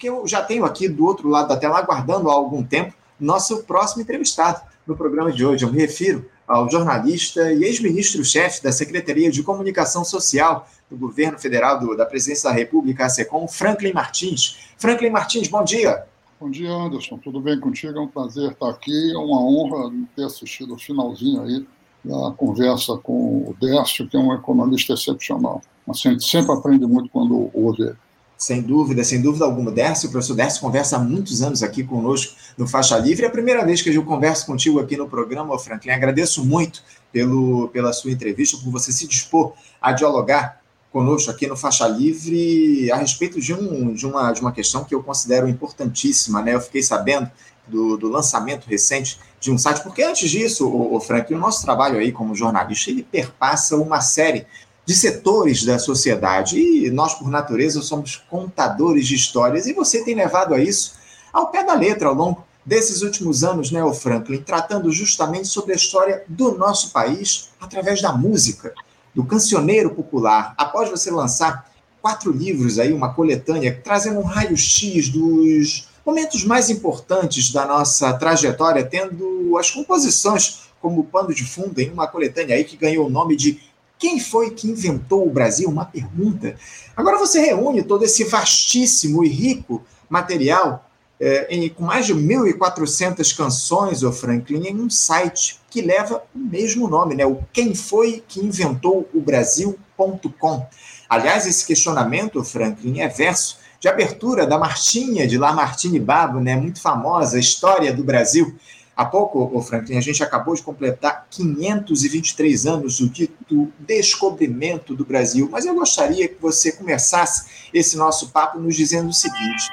que 0.00 0.08
eu 0.08 0.26
já 0.26 0.42
tenho 0.42 0.64
aqui 0.64 0.88
do 0.88 1.04
outro 1.04 1.28
lado 1.28 1.48
da 1.48 1.56
tela, 1.58 1.78
aguardando 1.78 2.30
há 2.30 2.32
algum 2.32 2.64
tempo, 2.64 2.94
nosso 3.20 3.62
próximo 3.64 4.00
entrevistado 4.00 4.62
no 4.86 4.96
programa 4.96 5.30
de 5.30 5.44
hoje. 5.44 5.62
Eu 5.62 5.70
me 5.70 5.78
refiro 5.78 6.24
ao 6.48 6.68
jornalista 6.70 7.52
e 7.52 7.62
ex-ministro-chefe 7.62 8.62
da 8.62 8.72
Secretaria 8.72 9.30
de 9.30 9.42
Comunicação 9.42 10.02
Social 10.02 10.66
do 10.90 10.96
Governo 10.96 11.38
Federal 11.38 11.78
do, 11.78 11.94
da 11.94 12.06
Presidência 12.06 12.48
da 12.48 12.56
República, 12.56 13.04
a 13.04 13.10
SECOM, 13.10 13.46
Franklin 13.46 13.92
Martins. 13.92 14.58
Franklin 14.78 15.10
Martins, 15.10 15.48
bom 15.48 15.62
dia. 15.62 16.04
Bom 16.40 16.50
dia, 16.50 16.72
Anderson. 16.72 17.18
Tudo 17.18 17.38
bem 17.38 17.60
contigo? 17.60 17.98
É 17.98 18.00
um 18.00 18.08
prazer 18.08 18.52
estar 18.52 18.70
aqui. 18.70 19.12
É 19.12 19.18
uma 19.18 19.44
honra 19.44 19.92
ter 20.16 20.24
assistido 20.24 20.74
o 20.74 20.78
finalzinho 20.78 21.42
aí 21.42 21.66
da 22.02 22.32
conversa 22.32 22.96
com 22.96 23.50
o 23.50 23.54
Décio, 23.60 24.08
que 24.08 24.16
é 24.16 24.18
um 24.18 24.32
economista 24.32 24.94
excepcional. 24.94 25.60
A 25.86 25.92
gente 25.92 26.24
sempre 26.24 26.52
aprende 26.52 26.86
muito 26.86 27.10
quando 27.10 27.50
ouve 27.52 27.82
ele. 27.82 27.96
Sem 28.40 28.62
dúvida, 28.62 29.04
sem 29.04 29.20
dúvida 29.20 29.44
alguma. 29.44 29.70
Décio, 29.70 30.08
o 30.08 30.12
professor 30.12 30.34
Décio 30.34 30.62
conversa 30.62 30.96
há 30.96 30.98
muitos 30.98 31.42
anos 31.42 31.62
aqui 31.62 31.84
conosco 31.84 32.34
no 32.56 32.66
Faixa 32.66 32.96
Livre. 32.96 33.26
É 33.26 33.28
a 33.28 33.30
primeira 33.30 33.62
vez 33.66 33.82
que 33.82 33.94
eu 33.94 34.02
converso 34.02 34.46
contigo 34.46 34.80
aqui 34.80 34.96
no 34.96 35.06
programa, 35.06 35.58
Franklin. 35.58 35.90
Agradeço 35.90 36.42
muito 36.42 36.82
pelo, 37.12 37.68
pela 37.68 37.92
sua 37.92 38.10
entrevista, 38.10 38.56
por 38.56 38.70
você 38.70 38.90
se 38.92 39.06
dispor 39.06 39.52
a 39.78 39.92
dialogar 39.92 40.58
conosco 40.90 41.30
aqui 41.30 41.46
no 41.46 41.54
Faixa 41.54 41.86
Livre 41.86 42.90
a 42.90 42.96
respeito 42.96 43.38
de, 43.38 43.52
um, 43.52 43.92
de, 43.92 44.06
uma, 44.06 44.32
de 44.32 44.40
uma 44.40 44.52
questão 44.52 44.84
que 44.84 44.94
eu 44.94 45.02
considero 45.02 45.46
importantíssima. 45.46 46.40
Né? 46.40 46.54
Eu 46.54 46.62
fiquei 46.62 46.82
sabendo 46.82 47.30
do, 47.68 47.98
do 47.98 48.08
lançamento 48.08 48.64
recente 48.64 49.20
de 49.38 49.52
um 49.52 49.58
site, 49.58 49.82
porque 49.82 50.02
antes 50.02 50.30
disso, 50.30 50.66
o, 50.66 50.96
o 50.96 51.00
Franklin, 51.00 51.36
o 51.36 51.40
nosso 51.40 51.62
trabalho 51.62 51.98
aí 51.98 52.10
como 52.10 52.34
jornalista, 52.34 52.90
ele 52.90 53.02
perpassa 53.02 53.76
uma 53.76 54.00
série 54.00 54.46
de 54.90 54.96
setores 54.96 55.64
da 55.64 55.78
sociedade. 55.78 56.58
E 56.58 56.90
nós, 56.90 57.14
por 57.14 57.30
natureza, 57.30 57.80
somos 57.80 58.16
contadores 58.28 59.06
de 59.06 59.14
histórias. 59.14 59.68
E 59.68 59.72
você 59.72 60.02
tem 60.02 60.16
levado 60.16 60.52
a 60.52 60.58
isso 60.58 60.94
ao 61.32 61.46
pé 61.46 61.62
da 61.62 61.74
letra 61.74 62.08
ao 62.08 62.14
longo 62.14 62.44
desses 62.66 63.00
últimos 63.00 63.44
anos, 63.44 63.70
né, 63.70 63.84
o 63.84 63.94
Franklin, 63.94 64.42
tratando 64.42 64.90
justamente 64.90 65.46
sobre 65.46 65.74
a 65.74 65.76
história 65.76 66.24
do 66.26 66.58
nosso 66.58 66.90
país 66.90 67.50
através 67.60 68.02
da 68.02 68.12
música, 68.12 68.74
do 69.14 69.24
cancioneiro 69.24 69.90
popular. 69.90 70.54
Após 70.58 70.90
você 70.90 71.08
lançar 71.08 71.70
quatro 72.02 72.32
livros 72.32 72.80
aí, 72.80 72.92
uma 72.92 73.14
coletânea, 73.14 73.80
trazendo 73.84 74.18
um 74.18 74.24
raio-x 74.24 75.08
dos 75.08 75.88
momentos 76.04 76.44
mais 76.44 76.68
importantes 76.68 77.52
da 77.52 77.64
nossa 77.64 78.12
trajetória, 78.14 78.84
tendo 78.84 79.56
as 79.56 79.70
composições 79.70 80.62
como 80.82 81.04
pano 81.04 81.32
de 81.32 81.44
fundo 81.44 81.78
em 81.78 81.90
uma 81.90 82.08
coletânea 82.08 82.56
aí 82.56 82.64
que 82.64 82.76
ganhou 82.76 83.06
o 83.06 83.10
nome 83.10 83.36
de 83.36 83.69
quem 84.00 84.18
foi 84.18 84.50
que 84.50 84.66
inventou 84.66 85.26
o 85.26 85.30
Brasil? 85.30 85.68
Uma 85.68 85.84
pergunta. 85.84 86.56
Agora 86.96 87.18
você 87.18 87.38
reúne 87.38 87.82
todo 87.82 88.02
esse 88.02 88.24
vastíssimo 88.24 89.22
e 89.22 89.28
rico 89.28 89.84
material 90.08 90.90
é, 91.20 91.46
em, 91.54 91.68
com 91.68 91.84
mais 91.84 92.06
de 92.06 92.14
1.400 92.14 93.36
canções, 93.36 94.02
o 94.02 94.10
Franklin, 94.10 94.66
em 94.68 94.80
um 94.80 94.88
site 94.88 95.60
que 95.68 95.82
leva 95.82 96.24
o 96.34 96.38
mesmo 96.38 96.88
nome, 96.88 97.14
né? 97.14 97.26
o 97.26 97.40
quem 97.52 97.74
foi 97.74 98.24
que 98.26 98.40
inventou 98.40 99.06
o 99.12 99.20
Brasil.com. 99.20 100.66
Aliás, 101.06 101.46
esse 101.46 101.66
questionamento, 101.66 102.42
Franklin, 102.42 103.00
é 103.00 103.08
verso 103.08 103.58
de 103.78 103.86
abertura 103.86 104.46
da 104.46 104.58
Martinha, 104.58 105.26
de 105.26 105.36
Lamartine 105.36 106.00
Babo, 106.00 106.40
né? 106.40 106.56
muito 106.56 106.80
famosa, 106.80 107.38
História 107.38 107.92
do 107.92 108.02
Brasil. 108.02 108.56
Há 109.00 109.06
pouco, 109.06 109.50
o 109.50 109.62
Franklin, 109.62 109.96
a 109.96 110.00
gente 110.02 110.22
acabou 110.22 110.54
de 110.54 110.62
completar 110.62 111.26
523 111.30 112.66
anos 112.66 112.98
do 112.98 113.08
dito 113.08 113.72
descobrimento 113.78 114.94
do 114.94 115.06
Brasil, 115.06 115.48
mas 115.50 115.64
eu 115.64 115.74
gostaria 115.74 116.28
que 116.28 116.36
você 116.38 116.70
começasse 116.70 117.70
esse 117.72 117.96
nosso 117.96 118.28
papo 118.28 118.58
nos 118.58 118.76
dizendo 118.76 119.08
o 119.08 119.12
seguinte: 119.14 119.70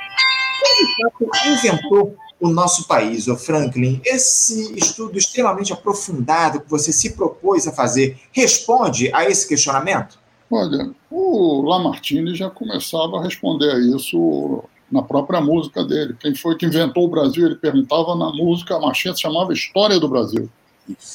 quem 1.17 1.53
inventou 1.53 2.16
o 2.39 2.48
nosso 2.48 2.88
país, 2.88 3.28
o 3.28 3.36
Franklin? 3.36 4.00
Esse 4.05 4.73
estudo 4.78 5.17
extremamente 5.17 5.73
aprofundado 5.73 6.61
que 6.61 6.70
você 6.70 6.94
se 6.94 7.09
propôs 7.09 7.67
a 7.67 7.73
fazer 7.73 8.17
responde 8.32 9.14
a 9.14 9.30
esse 9.30 9.45
questionamento? 9.45 10.17
Olha, 10.49 10.89
o 11.11 11.64
Lamartine 11.64 12.33
já 12.33 12.49
começava 12.49 13.17
a 13.17 13.23
responder 13.23 13.71
a 13.71 13.77
isso 13.77 14.64
na 14.92 15.02
própria 15.02 15.42
música 15.42 15.83
dele. 15.83 16.15
Quem 16.20 16.33
foi 16.33 16.55
que 16.55 16.65
inventou 16.65 17.05
o 17.05 17.09
Brasil? 17.09 17.45
Ele 17.45 17.55
perguntava 17.55 18.15
na 18.15 18.31
música, 18.31 18.75
a 18.75 18.80
marchinha 18.80 19.14
se 19.14 19.21
chamava 19.21 19.53
História 19.53 19.99
do 19.99 20.08
Brasil. 20.08 20.49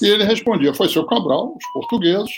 E 0.00 0.06
ele 0.06 0.24
respondia: 0.24 0.74
foi 0.74 0.88
seu 0.88 1.04
Cabral, 1.04 1.56
os 1.56 1.72
portugueses, 1.72 2.30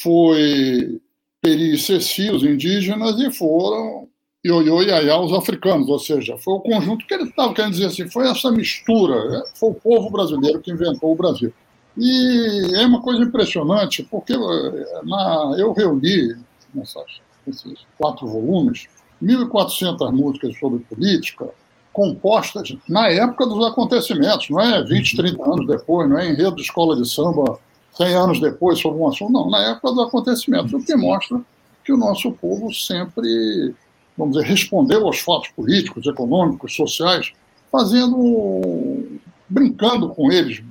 foi 0.00 1.00
Peri 1.42 1.74
e 1.74 1.78
Ceci, 1.78 2.30
os 2.30 2.42
indígenas, 2.42 3.20
e 3.20 3.30
foram 3.30 4.08
Ioiô 4.44 4.82
e 4.82 4.92
Ayá, 4.92 5.20
os 5.20 5.32
africanos. 5.32 5.88
Ou 5.88 5.98
seja, 5.98 6.38
foi 6.38 6.54
o 6.54 6.60
conjunto 6.60 7.06
que 7.06 7.14
ele 7.14 7.24
estava 7.24 7.52
querendo 7.52 7.72
dizer 7.72 7.86
assim: 7.86 8.08
foi 8.08 8.28
essa 8.28 8.50
mistura, 8.50 9.28
né? 9.30 9.42
foi 9.54 9.70
o 9.70 9.74
povo 9.74 10.10
brasileiro 10.10 10.60
que 10.60 10.70
inventou 10.70 11.12
o 11.12 11.16
Brasil. 11.16 11.52
E 11.96 12.76
é 12.76 12.86
uma 12.86 13.02
coisa 13.02 13.22
impressionante, 13.22 14.04
porque 14.04 14.32
eh, 14.32 15.00
na, 15.04 15.56
eu 15.58 15.72
reuni 15.72 16.36
nessas, 16.72 17.20
nesses 17.44 17.80
quatro 17.98 18.26
volumes 18.26 18.86
1.400 19.22 20.12
músicas 20.12 20.58
sobre 20.58 20.80
política, 20.80 21.48
compostas 21.92 22.76
na 22.88 23.08
época 23.08 23.46
dos 23.46 23.66
acontecimentos, 23.66 24.48
não 24.50 24.60
é 24.60 24.82
20, 24.84 25.16
30 25.16 25.44
anos 25.44 25.66
depois, 25.66 26.08
não 26.08 26.18
é 26.18 26.30
enredo 26.30 26.56
de 26.56 26.62
escola 26.62 26.94
de 26.96 27.08
samba 27.08 27.58
100 27.96 28.14
anos 28.14 28.40
depois 28.40 28.78
sobre 28.78 29.00
um 29.00 29.08
assunto, 29.08 29.32
não, 29.32 29.50
na 29.50 29.70
época 29.70 29.90
dos 29.90 30.06
acontecimentos, 30.06 30.72
o 30.72 30.78
que 30.78 30.94
mostra 30.94 31.40
que 31.84 31.92
o 31.92 31.96
nosso 31.96 32.30
povo 32.32 32.72
sempre, 32.72 33.74
vamos 34.16 34.36
dizer, 34.36 34.46
respondeu 34.46 35.06
aos 35.06 35.18
fatos 35.18 35.48
políticos, 35.48 36.06
econômicos, 36.06 36.76
sociais, 36.76 37.32
fazendo, 37.72 39.18
brincando 39.48 40.10
com 40.10 40.30
eles, 40.30 40.62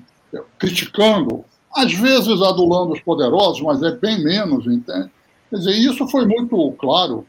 criticando, 0.57 1.43
às 1.75 1.93
vezes 1.93 2.41
adulando 2.41 2.93
os 2.93 3.01
poderosos, 3.01 3.61
mas 3.61 3.83
é 3.83 3.91
bem 3.91 4.23
menos, 4.23 4.65
entende? 4.65 5.11
Quer 5.49 5.57
dizer, 5.57 5.71
isso 5.71 6.07
foi 6.07 6.25
muito 6.25 6.71
claro 6.79 7.25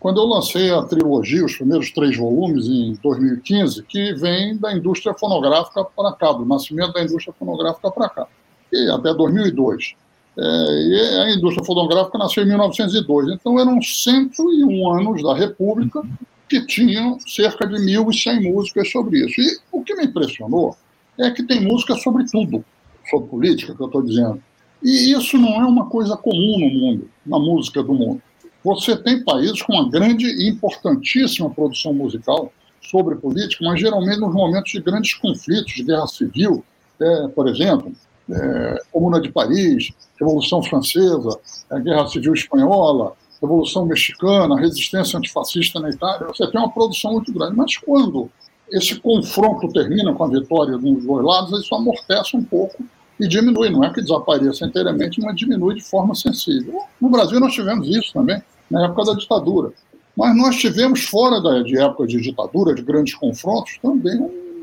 quando 0.00 0.20
eu 0.20 0.26
lancei 0.26 0.70
a 0.70 0.82
trilogia, 0.82 1.44
os 1.44 1.56
primeiros 1.56 1.90
três 1.90 2.16
volumes, 2.16 2.66
em 2.66 2.94
2015, 3.02 3.82
que 3.84 4.14
vem 4.14 4.56
da 4.56 4.72
indústria 4.72 5.14
fonográfica 5.14 5.84
para 5.84 6.12
cá, 6.12 6.32
do 6.32 6.44
nascimento 6.44 6.92
da 6.92 7.02
indústria 7.02 7.34
fonográfica 7.38 7.90
para 7.90 8.08
cá, 8.08 8.26
e 8.72 8.90
até 8.90 9.14
2002. 9.14 9.94
É, 10.38 10.42
e 10.42 11.20
a 11.22 11.34
indústria 11.34 11.64
fonográfica 11.64 12.18
nasceu 12.18 12.42
em 12.42 12.48
1902, 12.48 13.28
então 13.30 13.58
eram 13.58 13.80
101 13.80 14.92
anos 14.92 15.22
da 15.22 15.34
República 15.34 16.02
que 16.48 16.64
tinham 16.66 17.18
cerca 17.20 17.66
de 17.66 17.74
1.100 17.76 18.52
músicas 18.52 18.90
sobre 18.90 19.24
isso. 19.24 19.40
E 19.40 19.58
o 19.72 19.82
que 19.82 19.94
me 19.94 20.04
impressionou 20.04 20.76
é 21.18 21.30
que 21.30 21.42
tem 21.42 21.60
música 21.60 21.94
sobre 21.96 22.24
tudo, 22.30 22.64
sobre 23.10 23.28
política, 23.28 23.74
que 23.74 23.80
eu 23.80 23.86
estou 23.86 24.02
dizendo. 24.02 24.42
E 24.82 25.12
isso 25.12 25.38
não 25.38 25.60
é 25.60 25.64
uma 25.64 25.86
coisa 25.86 26.16
comum 26.16 26.58
no 26.58 26.68
mundo, 26.68 27.10
na 27.24 27.38
música 27.38 27.82
do 27.82 27.94
mundo. 27.94 28.22
Você 28.66 28.96
tem 28.96 29.22
países 29.22 29.62
com 29.62 29.74
uma 29.74 29.88
grande 29.88 30.26
e 30.26 30.48
importantíssima 30.48 31.48
produção 31.48 31.94
musical 31.94 32.52
sobre 32.82 33.14
política, 33.14 33.64
mas 33.64 33.78
geralmente 33.78 34.18
nos 34.18 34.34
momentos 34.34 34.72
de 34.72 34.80
grandes 34.80 35.14
conflitos, 35.14 35.72
de 35.72 35.84
guerra 35.84 36.08
civil, 36.08 36.64
é, 37.00 37.28
por 37.28 37.46
exemplo, 37.46 37.92
é, 38.28 38.82
Comuna 38.90 39.20
de 39.20 39.30
Paris, 39.30 39.92
Revolução 40.18 40.64
Francesa, 40.64 41.38
Guerra 41.80 42.08
Civil 42.08 42.34
Espanhola, 42.34 43.12
Revolução 43.40 43.86
Mexicana, 43.86 44.58
resistência 44.58 45.16
antifascista 45.16 45.78
na 45.78 45.90
Itália, 45.90 46.26
você 46.26 46.50
tem 46.50 46.60
uma 46.60 46.72
produção 46.72 47.12
muito 47.12 47.32
grande. 47.32 47.54
Mas 47.54 47.76
quando 47.76 48.28
esse 48.72 48.96
confronto 48.96 49.68
termina 49.68 50.12
com 50.12 50.24
a 50.24 50.28
vitória 50.28 50.76
dos 50.76 51.04
dois 51.04 51.24
lados, 51.24 51.60
isso 51.60 51.72
amortece 51.72 52.36
um 52.36 52.42
pouco 52.42 52.82
e 53.20 53.28
diminui. 53.28 53.70
Não 53.70 53.84
é 53.84 53.92
que 53.92 54.02
desapareça 54.02 54.66
inteiramente, 54.66 55.20
mas 55.20 55.36
diminui 55.36 55.76
de 55.76 55.84
forma 55.84 56.16
sensível. 56.16 56.82
No 57.00 57.08
Brasil 57.08 57.38
nós 57.38 57.54
tivemos 57.54 57.86
isso 57.88 58.12
também 58.12 58.42
na 58.70 58.84
época 58.84 59.04
da 59.04 59.14
ditadura. 59.14 59.72
Mas 60.16 60.36
nós 60.36 60.56
tivemos, 60.56 61.04
fora 61.04 61.40
da, 61.40 61.62
de 61.62 61.78
época 61.78 62.06
de 62.06 62.20
ditadura, 62.20 62.74
de 62.74 62.82
grandes 62.82 63.14
confrontos, 63.14 63.78
também 63.82 64.18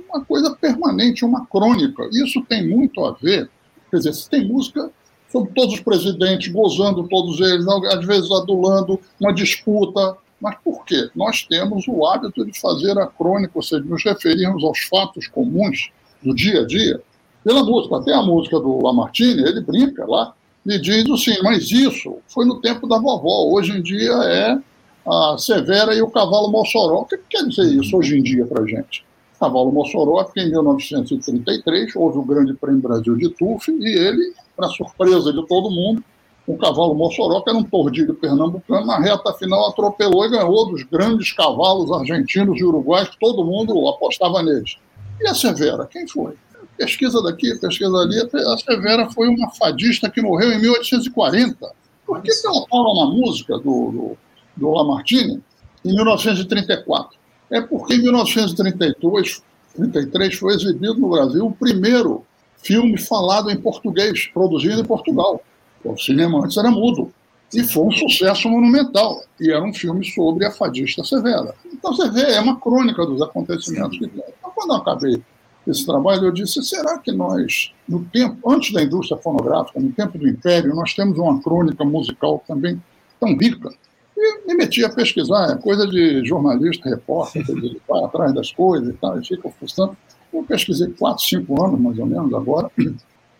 uma 0.10 0.24
coisa 0.24 0.56
permanente, 0.56 1.26
uma 1.26 1.46
crônica. 1.46 2.08
Isso 2.12 2.42
tem 2.44 2.68
muito 2.68 3.04
a 3.04 3.12
ver, 3.14 3.50
quer 3.90 3.98
dizer, 3.98 4.14
se 4.14 4.30
tem 4.30 4.48
música 4.48 4.92
sobre 5.32 5.52
todos 5.54 5.74
os 5.74 5.80
presidentes, 5.80 6.52
gozando 6.52 7.08
todos 7.08 7.40
eles, 7.40 7.66
às 7.68 8.06
vezes 8.06 8.32
adulando 8.32 9.00
uma 9.20 9.34
disputa. 9.34 10.16
Mas 10.40 10.56
por 10.64 10.84
quê? 10.86 11.10
Nós 11.16 11.44
temos 11.44 11.88
o 11.88 12.06
hábito 12.06 12.46
de 12.46 12.60
fazer 12.60 12.98
a 13.00 13.08
crônica, 13.08 13.54
ou 13.56 13.64
seja, 13.64 13.84
nos 13.84 14.04
referirmos 14.04 14.64
aos 14.64 14.80
fatos 14.82 15.28
comuns 15.28 15.90
do 16.22 16.36
dia 16.36 16.62
a 16.62 16.68
dia, 16.68 17.02
pela 17.44 17.64
música. 17.64 17.98
Até 17.98 18.14
a 18.14 18.22
música 18.22 18.60
do 18.60 18.84
Lamartine, 18.84 19.42
ele 19.42 19.62
brinca 19.62 20.06
lá, 20.06 20.34
me 20.66 20.80
diz 20.80 21.10
assim, 21.10 21.36
mas 21.44 21.72
isso 21.72 22.18
foi 22.28 22.46
no 22.46 22.60
tempo 22.62 22.88
da 22.88 22.98
vovó, 22.98 23.46
hoje 23.52 23.72
em 23.78 23.82
dia 23.82 24.12
é 24.12 24.58
a 25.06 25.38
Severa 25.38 25.94
e 25.94 26.02
o 26.02 26.10
cavalo 26.10 26.50
Mossoró. 26.50 27.02
O 27.02 27.06
que 27.06 27.18
quer 27.30 27.46
dizer 27.46 27.66
isso 27.74 27.98
hoje 27.98 28.18
em 28.18 28.24
dia 28.24 28.46
para 28.46 28.66
gente? 28.66 29.06
Cavalo 29.40 29.72
Mossoró, 29.72 30.22
é 30.22 30.24
porque 30.24 30.40
em 30.40 30.50
1933 30.50 31.96
houve 31.96 32.18
o 32.18 32.24
Grande 32.24 32.54
Prêmio 32.54 32.82
Brasil 32.82 33.16
de 33.18 33.30
TUF 33.30 33.70
e 33.72 33.86
ele, 33.86 34.34
para 34.56 34.70
surpresa 34.70 35.34
de 35.34 35.46
todo 35.48 35.70
mundo, 35.70 36.02
o 36.48 36.58
cavalo 36.58 36.94
Mossoró, 36.94 37.42
que 37.42 37.50
era 37.50 37.60
um 37.60 37.64
tordilho 37.64 38.14
pernambucano, 38.14 38.86
na 38.86 39.00
reta 39.00 39.34
final 39.34 39.70
atropelou 39.70 40.26
e 40.26 40.30
ganhou 40.30 40.70
dos 40.70 40.84
grandes 40.84 41.34
cavalos 41.34 41.92
argentinos 41.92 42.60
e 42.60 42.64
uruguais, 42.64 43.10
que 43.10 43.20
todo 43.20 43.46
mundo 43.46 43.88
apostava 43.90 44.42
neles. 44.42 44.78
E 45.20 45.28
a 45.28 45.34
Severa, 45.34 45.86
quem 45.88 46.08
foi? 46.08 46.34
Pesquisa 46.78 47.22
daqui, 47.22 47.56
pesquisa 47.60 47.96
ali. 47.96 48.20
A 48.20 48.58
Severa 48.58 49.10
foi 49.12 49.28
uma 49.28 49.50
fadista 49.52 50.10
que 50.10 50.22
morreu 50.22 50.52
em 50.52 50.62
1840. 50.62 51.72
Por 52.06 52.22
que, 52.22 52.30
que 52.30 52.48
ela 52.48 52.64
estava 52.64 52.94
na 52.94 53.06
música 53.06 53.58
do, 53.58 53.92
do, 53.92 54.18
do 54.56 54.72
Lamartine 54.72 55.42
em 55.86 55.96
1934? 55.96 57.18
É 57.52 57.62
porque 57.62 57.96
em 57.96 58.02
1932, 58.02 59.44
33 59.76 60.36
foi 60.36 60.54
exibido 60.56 60.96
no 60.96 61.10
Brasil 61.10 61.46
o 61.46 61.54
primeiro 61.54 62.26
filme 62.58 62.98
falado 62.98 63.50
em 63.52 63.58
português, 63.58 64.28
produzido 64.34 64.82
em 64.82 64.86
Portugal. 64.86 65.42
O 65.84 65.98
cinema 65.98 66.44
antes 66.44 66.58
era 66.58 66.72
mudo. 66.72 67.14
E 67.54 67.64
foi 67.64 67.84
um 67.84 67.92
sucesso 67.92 68.50
monumental. 68.50 69.24
E 69.40 69.52
era 69.52 69.64
um 69.64 69.74
filme 69.74 70.04
sobre 70.06 70.46
a 70.46 70.52
fadista 70.52 71.04
Severa. 71.04 71.54
Então 71.72 71.94
você 71.94 72.10
vê, 72.10 72.34
é 72.34 72.40
uma 72.40 72.60
crônica 72.60 73.06
dos 73.06 73.22
acontecimentos. 73.22 74.00
Então, 74.02 74.24
quando 74.56 74.72
eu 74.72 74.78
acabei 74.78 75.22
esse 75.72 75.86
trabalho, 75.86 76.26
eu 76.26 76.32
disse: 76.32 76.62
será 76.64 76.98
que 76.98 77.12
nós, 77.12 77.72
no 77.88 78.04
tempo, 78.06 78.52
antes 78.52 78.74
da 78.74 78.84
indústria 78.84 79.22
fonográfica, 79.22 79.80
no 79.80 79.92
tempo 79.92 80.18
do 80.18 80.28
Império, 80.28 80.76
nós 80.76 80.94
temos 80.94 81.18
uma 81.18 81.42
crônica 81.42 81.84
musical 81.86 82.44
também 82.48 82.82
tão 83.20 83.38
rica? 83.38 83.70
E 84.16 84.48
me 84.48 84.56
meti 84.56 84.84
a 84.84 84.90
pesquisar, 84.90 85.52
é 85.52 85.56
coisa 85.56 85.88
de 85.88 86.24
jornalista, 86.26 86.90
repórter, 86.90 87.44
ele 87.50 87.82
vai 87.88 88.04
atrás 88.04 88.34
das 88.34 88.52
coisas 88.52 88.90
e 88.90 88.94
tal, 88.94 89.20
e 89.20 89.26
fica 89.26 89.50
fuçando. 89.60 89.98
Eu 90.34 90.44
pesquisei 90.44 90.88
quatro, 90.98 91.24
cinco 91.24 91.64
anos, 91.64 91.80
mais 91.80 91.98
ou 92.00 92.06
menos, 92.06 92.34
agora, 92.34 92.70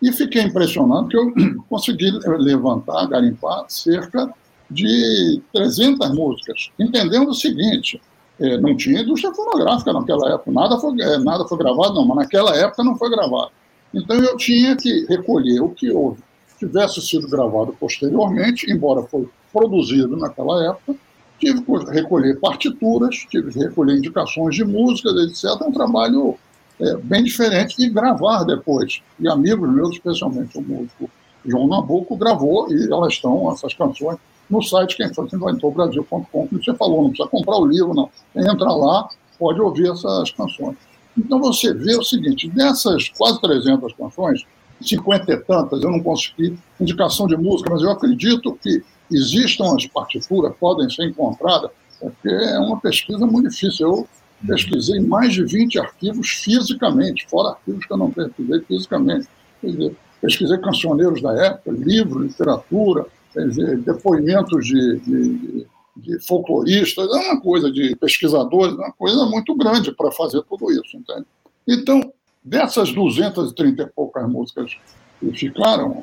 e 0.00 0.12
fiquei 0.12 0.42
impressionado 0.42 1.08
que 1.08 1.16
eu 1.16 1.32
consegui 1.68 2.10
levantar, 2.38 3.06
garimpar 3.06 3.64
cerca 3.68 4.32
de 4.70 5.40
300 5.52 6.14
músicas, 6.14 6.70
entendendo 6.78 7.28
o 7.28 7.34
seguinte, 7.34 8.00
é, 8.40 8.58
não 8.58 8.76
tinha 8.76 9.00
indústria 9.00 9.32
fonográfica 9.34 9.92
naquela 9.92 10.34
época, 10.34 10.50
nada 10.50 10.78
foi, 10.78 11.00
é, 11.00 11.18
nada 11.18 11.46
foi 11.46 11.58
gravado, 11.58 11.94
não, 11.94 12.06
mas 12.06 12.16
naquela 12.16 12.56
época 12.56 12.82
não 12.82 12.96
foi 12.96 13.10
gravado. 13.10 13.50
Então 13.92 14.16
eu 14.16 14.36
tinha 14.36 14.76
que 14.76 15.06
recolher 15.08 15.60
o 15.60 15.70
que 15.70 15.90
houve, 15.90 16.20
tivesse 16.58 17.00
sido 17.00 17.28
gravado 17.28 17.76
posteriormente, 17.78 18.70
embora 18.70 19.02
foi 19.02 19.28
produzido 19.52 20.16
naquela 20.16 20.70
época, 20.70 20.96
tive 21.38 21.62
que 21.62 21.90
recolher 21.90 22.38
partituras, 22.40 23.16
tive 23.30 23.52
que 23.52 23.58
recolher 23.58 23.96
indicações 23.96 24.54
de 24.54 24.64
músicas, 24.64 25.14
etc. 25.28 25.60
É 25.60 25.64
um 25.64 25.72
trabalho 25.72 26.36
é, 26.80 26.96
bem 26.96 27.22
diferente 27.22 27.76
de 27.76 27.88
gravar 27.88 28.44
depois. 28.44 29.00
E 29.20 29.28
amigos 29.28 29.68
meus, 29.72 29.92
especialmente 29.92 30.58
o 30.58 30.62
músico 30.62 31.10
João 31.44 31.68
Nabuco, 31.68 32.16
gravou 32.16 32.72
e 32.72 32.90
elas 32.90 33.14
estão, 33.14 33.52
essas 33.52 33.74
canções, 33.74 34.18
no 34.48 34.62
site 34.62 34.96
quem 34.96 35.12
foi 35.12 35.26
inventou 35.32 35.70
Brasil.com, 35.70 36.26
como 36.30 36.48
você 36.50 36.74
falou, 36.74 37.02
não 37.02 37.10
precisa 37.10 37.28
comprar 37.28 37.56
o 37.56 37.66
livro, 37.66 37.94
não. 37.94 38.10
Entra 38.36 38.70
lá, 38.72 39.08
pode 39.38 39.60
ouvir 39.60 39.90
essas 39.90 40.30
canções. 40.32 40.76
Então 41.16 41.40
você 41.40 41.72
vê 41.72 41.96
o 41.96 42.02
seguinte, 42.02 42.48
dessas 42.50 43.08
quase 43.10 43.40
300 43.40 43.92
canções, 43.94 44.44
50 44.80 45.32
e 45.32 45.36
tantas, 45.38 45.82
eu 45.82 45.90
não 45.90 46.00
consegui 46.00 46.58
indicação 46.80 47.26
de 47.26 47.36
música, 47.36 47.70
mas 47.70 47.82
eu 47.82 47.90
acredito 47.90 48.58
que 48.62 48.82
existam 49.10 49.74
as 49.74 49.86
partituras, 49.86 50.54
podem 50.58 50.90
ser 50.90 51.04
encontradas, 51.04 51.70
porque 52.00 52.28
é 52.28 52.58
uma 52.58 52.78
pesquisa 52.80 53.26
muito 53.26 53.48
difícil. 53.48 53.86
Eu 53.86 54.08
pesquisei 54.46 55.00
mais 55.00 55.32
de 55.32 55.44
20 55.44 55.78
arquivos 55.78 56.28
fisicamente, 56.28 57.26
fora 57.28 57.50
arquivos 57.50 57.86
que 57.86 57.92
eu 57.92 57.96
não 57.96 58.10
pesquisei 58.10 58.60
fisicamente. 58.60 59.28
Quer 59.60 59.66
dizer, 59.68 59.96
pesquisei 60.20 60.58
cancioneiros 60.58 61.22
da 61.22 61.32
época, 61.46 61.70
livro, 61.70 62.22
literatura, 62.22 63.06
dizer, 63.42 63.78
depoimentos 63.78 64.66
de, 64.66 64.98
de, 65.00 65.66
de, 65.96 66.26
folcloristas, 66.26 67.06
é 67.06 67.30
uma 67.30 67.40
coisa 67.40 67.70
de 67.70 67.96
pesquisadores, 67.96 68.74
é 68.74 68.78
uma 68.78 68.92
coisa 68.92 69.24
muito 69.26 69.54
grande 69.56 69.92
para 69.92 70.10
fazer 70.12 70.42
tudo 70.42 70.70
isso, 70.70 70.96
entende? 70.96 71.26
Então, 71.66 72.12
dessas 72.42 72.92
230 72.92 73.82
e 73.82 73.86
poucas 73.86 74.28
músicas 74.28 74.76
que 75.18 75.32
ficaram, 75.32 76.02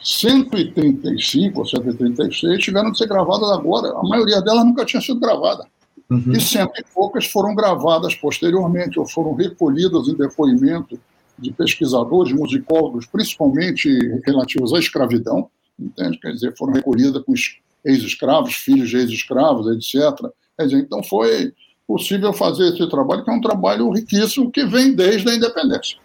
135 0.00 1.58
ou 1.58 1.66
136 1.66 2.62
tiveram 2.62 2.92
de 2.92 2.98
ser 2.98 3.08
gravadas 3.08 3.50
agora. 3.50 3.92
A 3.98 4.02
maioria 4.02 4.40
delas 4.40 4.64
nunca 4.64 4.84
tinha 4.84 5.02
sido 5.02 5.20
gravada. 5.20 5.66
Uhum. 6.10 6.32
E 6.32 6.40
cento 6.40 6.72
e 6.78 6.84
poucas 6.94 7.26
foram 7.26 7.54
gravadas 7.54 8.14
posteriormente, 8.14 8.98
ou 8.98 9.08
foram 9.08 9.34
recolhidas 9.34 10.08
em 10.08 10.14
depoimento 10.14 10.98
de 11.38 11.52
pesquisadores, 11.52 12.32
musicólogos, 12.32 13.06
principalmente 13.06 13.88
relativos 14.24 14.72
à 14.74 14.78
escravidão, 14.78 15.48
entende? 15.78 16.18
Quer 16.18 16.32
dizer, 16.32 16.56
foram 16.56 16.72
recolhidas 16.72 17.22
com 17.22 17.34
ex-escravos, 17.84 18.54
filhos 18.54 18.90
de 18.90 18.96
ex-escravos, 18.98 19.66
etc. 19.76 20.30
Quer 20.56 20.64
dizer, 20.66 20.78
então 20.78 21.02
foi 21.02 21.52
possível 21.86 22.32
fazer 22.32 22.68
esse 22.68 22.88
trabalho, 22.88 23.24
que 23.24 23.30
é 23.30 23.34
um 23.34 23.40
trabalho 23.40 23.90
riquíssimo 23.90 24.50
que 24.50 24.64
vem 24.64 24.94
desde 24.94 25.28
a 25.28 25.34
independência. 25.34 25.98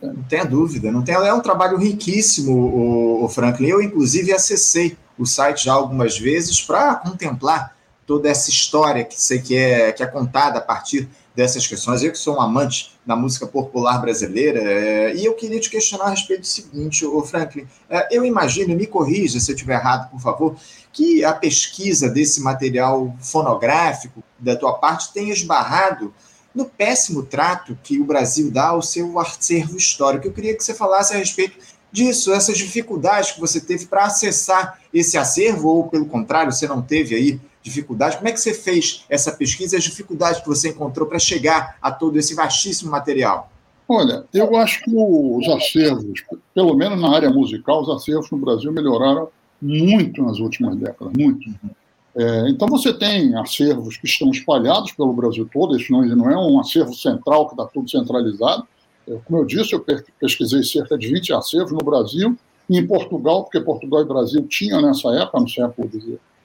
Não 0.00 0.22
tenha 0.28 0.44
dúvida, 0.44 0.92
não 0.92 1.02
tem, 1.02 1.14
é 1.14 1.34
um 1.34 1.40
trabalho 1.40 1.76
riquíssimo, 1.76 2.52
o, 2.52 3.24
o 3.24 3.28
Franklin. 3.28 3.68
Eu, 3.68 3.82
inclusive, 3.82 4.32
acessei 4.32 4.96
o 5.18 5.26
site 5.26 5.64
já 5.64 5.72
algumas 5.72 6.16
vezes 6.18 6.60
para 6.60 6.96
contemplar 6.96 7.76
toda 8.06 8.28
essa 8.28 8.50
história 8.50 9.04
que 9.04 9.20
sei 9.20 9.40
que 9.40 9.56
é, 9.56 9.92
que 9.92 10.02
é 10.02 10.06
contada 10.06 10.58
a 10.58 10.62
partir 10.62 11.08
dessas 11.34 11.66
questões. 11.66 12.02
Eu 12.02 12.12
que 12.12 12.18
sou 12.18 12.36
um 12.36 12.40
amante 12.40 12.92
da 13.04 13.16
música 13.16 13.46
popular 13.46 13.98
brasileira, 14.00 14.60
é, 14.60 15.14
e 15.16 15.24
eu 15.24 15.34
queria 15.34 15.58
te 15.58 15.70
questionar 15.70 16.04
a 16.04 16.10
respeito 16.10 16.40
do 16.40 16.46
seguinte, 16.46 17.04
o 17.04 17.22
Franklin, 17.22 17.66
é, 17.88 18.08
eu 18.16 18.24
imagino, 18.24 18.76
me 18.76 18.86
corrija 18.86 19.40
se 19.40 19.50
eu 19.50 19.54
estiver 19.54 19.74
errado, 19.74 20.10
por 20.10 20.20
favor, 20.20 20.56
que 20.92 21.24
a 21.24 21.32
pesquisa 21.32 22.08
desse 22.08 22.40
material 22.40 23.16
fonográfico 23.20 24.22
da 24.38 24.54
tua 24.56 24.74
parte 24.74 25.12
tenha 25.12 25.32
esbarrado 25.32 26.12
no 26.54 26.66
péssimo 26.66 27.22
trato 27.22 27.78
que 27.82 27.98
o 27.98 28.04
Brasil 28.04 28.50
dá 28.50 28.68
ao 28.68 28.82
seu 28.82 29.18
acervo 29.18 29.76
histórico. 29.76 30.26
Eu 30.26 30.32
queria 30.32 30.54
que 30.54 30.62
você 30.62 30.74
falasse 30.74 31.14
a 31.14 31.16
respeito 31.16 31.56
disso, 31.90 32.32
essas 32.32 32.56
dificuldades 32.56 33.32
que 33.32 33.40
você 33.40 33.60
teve 33.60 33.86
para 33.86 34.04
acessar 34.04 34.78
esse 34.92 35.16
acervo, 35.16 35.68
ou 35.68 35.88
pelo 35.88 36.06
contrário, 36.06 36.52
você 36.52 36.66
não 36.66 36.82
teve 36.82 37.14
aí 37.14 37.40
dificuldade. 37.62 38.16
Como 38.16 38.28
é 38.28 38.32
que 38.32 38.40
você 38.40 38.52
fez 38.52 39.04
essa 39.08 39.32
pesquisa 39.32 39.76
e 39.76 39.78
as 39.78 39.84
dificuldades 39.84 40.40
que 40.40 40.48
você 40.48 40.70
encontrou 40.70 41.06
para 41.06 41.18
chegar 41.18 41.76
a 41.80 41.90
todo 41.90 42.18
esse 42.18 42.34
vastíssimo 42.34 42.90
material? 42.90 43.50
Olha, 43.88 44.24
eu 44.32 44.56
acho 44.56 44.82
que 44.84 44.90
os 44.94 45.48
acervos, 45.48 46.24
pelo 46.54 46.74
menos 46.74 47.00
na 47.00 47.14
área 47.14 47.30
musical, 47.30 47.82
os 47.82 47.88
acervos 47.90 48.30
no 48.30 48.38
Brasil 48.38 48.72
melhoraram 48.72 49.28
muito 49.60 50.22
nas 50.22 50.38
últimas 50.38 50.76
décadas, 50.76 51.12
muito. 51.16 51.50
É, 52.14 52.48
então 52.48 52.68
você 52.68 52.92
tem 52.92 53.34
acervos 53.36 53.96
que 53.96 54.06
estão 54.06 54.30
espalhados 54.30 54.92
pelo 54.92 55.12
Brasil 55.12 55.48
todo, 55.50 55.76
isso 55.76 55.92
não, 55.92 56.02
não 56.04 56.30
é 56.30 56.36
um 56.36 56.60
acervo 56.60 56.94
central 56.94 57.46
que 57.46 57.54
está 57.54 57.66
tudo 57.66 57.90
centralizado. 57.90 58.66
É, 59.08 59.16
como 59.24 59.40
eu 59.40 59.44
disse, 59.44 59.72
eu 59.72 59.84
pesquisei 60.20 60.62
cerca 60.62 60.96
de 60.98 61.08
20 61.08 61.32
acervos 61.32 61.72
no 61.72 61.78
Brasil 61.78 62.36
e 62.68 62.78
em 62.78 62.86
Portugal, 62.86 63.44
porque 63.44 63.60
Portugal 63.60 64.02
e 64.02 64.04
Brasil 64.04 64.46
tinham 64.46 64.80
nessa 64.80 65.08
época, 65.10 65.40
no 65.40 65.48
século 65.48 65.90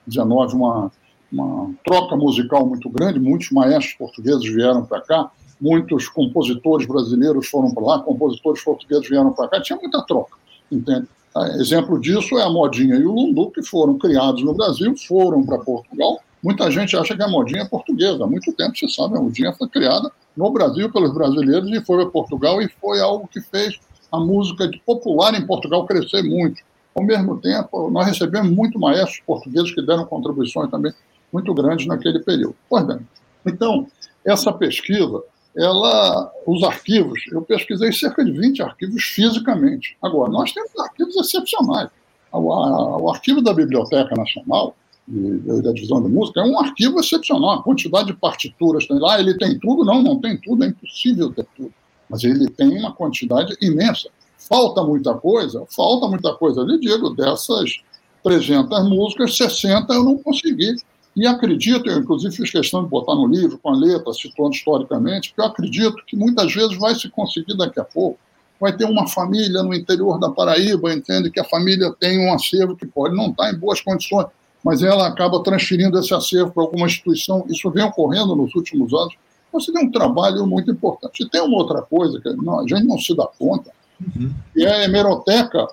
XIX, 0.08 0.52
uma, 0.54 0.90
uma 1.32 1.70
troca 1.84 2.16
musical 2.16 2.66
muito 2.66 2.88
grande, 2.88 3.20
muitos 3.20 3.50
maestros 3.50 3.94
portugueses 3.94 4.44
vieram 4.44 4.84
para 4.84 5.00
cá, 5.00 5.30
muitos 5.60 6.08
compositores 6.08 6.86
brasileiros 6.86 7.48
foram 7.48 7.72
para 7.72 7.84
lá, 7.84 7.98
compositores 8.00 8.62
portugueses 8.62 9.08
vieram 9.08 9.32
para 9.32 9.48
cá, 9.48 9.60
tinha 9.60 9.78
muita 9.78 10.02
troca, 10.02 10.36
entende? 10.70 11.06
Ah, 11.34 11.48
exemplo 11.56 12.00
disso 12.00 12.38
é 12.38 12.42
a 12.42 12.50
Modinha 12.50 12.96
e 12.96 13.04
o 13.04 13.12
Lundu, 13.12 13.50
que 13.50 13.62
foram 13.62 13.98
criados 13.98 14.42
no 14.42 14.54
Brasil, 14.54 14.94
foram 14.96 15.44
para 15.44 15.58
Portugal. 15.58 16.18
Muita 16.42 16.70
gente 16.70 16.96
acha 16.96 17.14
que 17.14 17.22
a 17.22 17.28
Modinha 17.28 17.62
é 17.62 17.64
portuguesa. 17.64 18.24
Há 18.24 18.26
muito 18.26 18.52
tempo, 18.52 18.76
você 18.76 18.88
sabe, 18.88 19.16
a 19.16 19.20
Modinha 19.20 19.52
foi 19.52 19.68
criada 19.68 20.10
no 20.36 20.50
Brasil 20.50 20.90
pelos 20.90 21.12
brasileiros 21.12 21.70
e 21.70 21.84
foi 21.84 21.98
para 21.98 22.10
Portugal 22.10 22.62
e 22.62 22.68
foi 22.80 23.00
algo 23.00 23.28
que 23.28 23.40
fez 23.40 23.78
a 24.10 24.18
música 24.18 24.70
popular 24.86 25.34
em 25.34 25.46
Portugal 25.46 25.84
crescer 25.86 26.22
muito. 26.22 26.62
Ao 26.94 27.04
mesmo 27.04 27.36
tempo, 27.38 27.90
nós 27.90 28.06
recebemos 28.06 28.50
muito 28.50 28.78
maestros 28.78 29.20
portugueses 29.26 29.72
que 29.72 29.82
deram 29.82 30.06
contribuições 30.06 30.70
também 30.70 30.92
muito 31.32 31.52
grandes 31.54 31.86
naquele 31.86 32.20
período. 32.20 32.56
Bem, 32.70 33.06
então, 33.46 33.86
essa 34.24 34.52
pesquisa 34.52 35.22
ela, 35.58 36.32
os 36.46 36.62
arquivos, 36.62 37.20
eu 37.32 37.42
pesquisei 37.42 37.92
cerca 37.92 38.24
de 38.24 38.30
20 38.30 38.62
arquivos 38.62 39.02
fisicamente. 39.02 39.96
Agora, 40.00 40.30
nós 40.30 40.52
temos 40.52 40.70
arquivos 40.78 41.16
excepcionais. 41.16 41.90
O, 42.32 43.02
o 43.02 43.10
arquivo 43.10 43.42
da 43.42 43.52
Biblioteca 43.52 44.14
Nacional, 44.14 44.76
da 45.08 45.72
Divisão 45.72 46.00
de 46.00 46.08
Música, 46.08 46.42
é 46.42 46.44
um 46.44 46.60
arquivo 46.60 47.00
excepcional. 47.00 47.50
A 47.50 47.62
quantidade 47.62 48.06
de 48.06 48.14
partituras 48.14 48.86
tem 48.86 49.00
lá, 49.00 49.18
ele 49.18 49.36
tem 49.36 49.58
tudo? 49.58 49.84
Não, 49.84 50.00
não 50.00 50.20
tem 50.20 50.36
tudo, 50.36 50.62
é 50.62 50.68
impossível 50.68 51.32
ter 51.32 51.46
tudo. 51.56 51.72
Mas 52.08 52.22
ele 52.22 52.48
tem 52.50 52.78
uma 52.78 52.92
quantidade 52.92 53.56
imensa. 53.60 54.08
Falta 54.36 54.84
muita 54.84 55.14
coisa? 55.14 55.64
Falta 55.74 56.06
muita 56.06 56.34
coisa. 56.34 56.60
Eu 56.60 56.78
digo, 56.78 57.10
dessas 57.10 57.80
300 58.22 58.88
músicas, 58.88 59.36
60 59.36 59.92
eu 59.92 60.04
não 60.04 60.18
consegui 60.18 60.76
e 61.18 61.26
acredito, 61.26 61.88
eu 61.88 61.98
inclusive 61.98 62.34
fiz 62.34 62.50
questão 62.50 62.84
de 62.84 62.88
botar 62.88 63.14
no 63.14 63.26
livro, 63.26 63.58
com 63.58 63.70
a 63.70 63.76
letra, 63.76 64.12
situando 64.12 64.54
historicamente, 64.54 65.30
porque 65.30 65.40
eu 65.40 65.46
acredito 65.46 65.96
que 66.06 66.16
muitas 66.16 66.54
vezes 66.54 66.78
vai 66.78 66.94
se 66.94 67.08
conseguir 67.08 67.56
daqui 67.56 67.80
a 67.80 67.84
pouco, 67.84 68.18
vai 68.60 68.76
ter 68.76 68.84
uma 68.84 69.06
família 69.08 69.62
no 69.62 69.74
interior 69.74 70.18
da 70.18 70.30
Paraíba, 70.30 70.92
entende 70.92 71.30
que 71.30 71.40
a 71.40 71.44
família 71.44 71.92
tem 71.98 72.18
um 72.18 72.32
acervo 72.32 72.76
que 72.76 72.86
pode 72.86 73.16
não 73.16 73.30
estar 73.30 73.52
em 73.52 73.58
boas 73.58 73.80
condições, 73.80 74.26
mas 74.64 74.82
ela 74.82 75.06
acaba 75.06 75.42
transferindo 75.42 75.98
esse 75.98 76.12
acervo 76.14 76.52
para 76.52 76.62
alguma 76.62 76.86
instituição. 76.86 77.44
Isso 77.48 77.70
vem 77.70 77.84
ocorrendo 77.84 78.34
nos 78.34 78.54
últimos 78.54 78.92
anos. 78.92 79.14
Então, 79.48 79.60
seria 79.60 79.80
um 79.80 79.90
trabalho 79.90 80.46
muito 80.46 80.70
importante. 80.70 81.22
E 81.22 81.28
tem 81.28 81.40
uma 81.40 81.56
outra 81.56 81.82
coisa 81.82 82.20
que 82.20 82.28
a 82.28 82.32
gente 82.32 82.86
não 82.86 82.98
se 82.98 83.16
dá 83.16 83.26
conta, 83.38 83.70
uhum. 84.00 84.32
que 84.52 84.64
é 84.64 84.70
a 84.70 84.84
hemeroteca, 84.84 85.68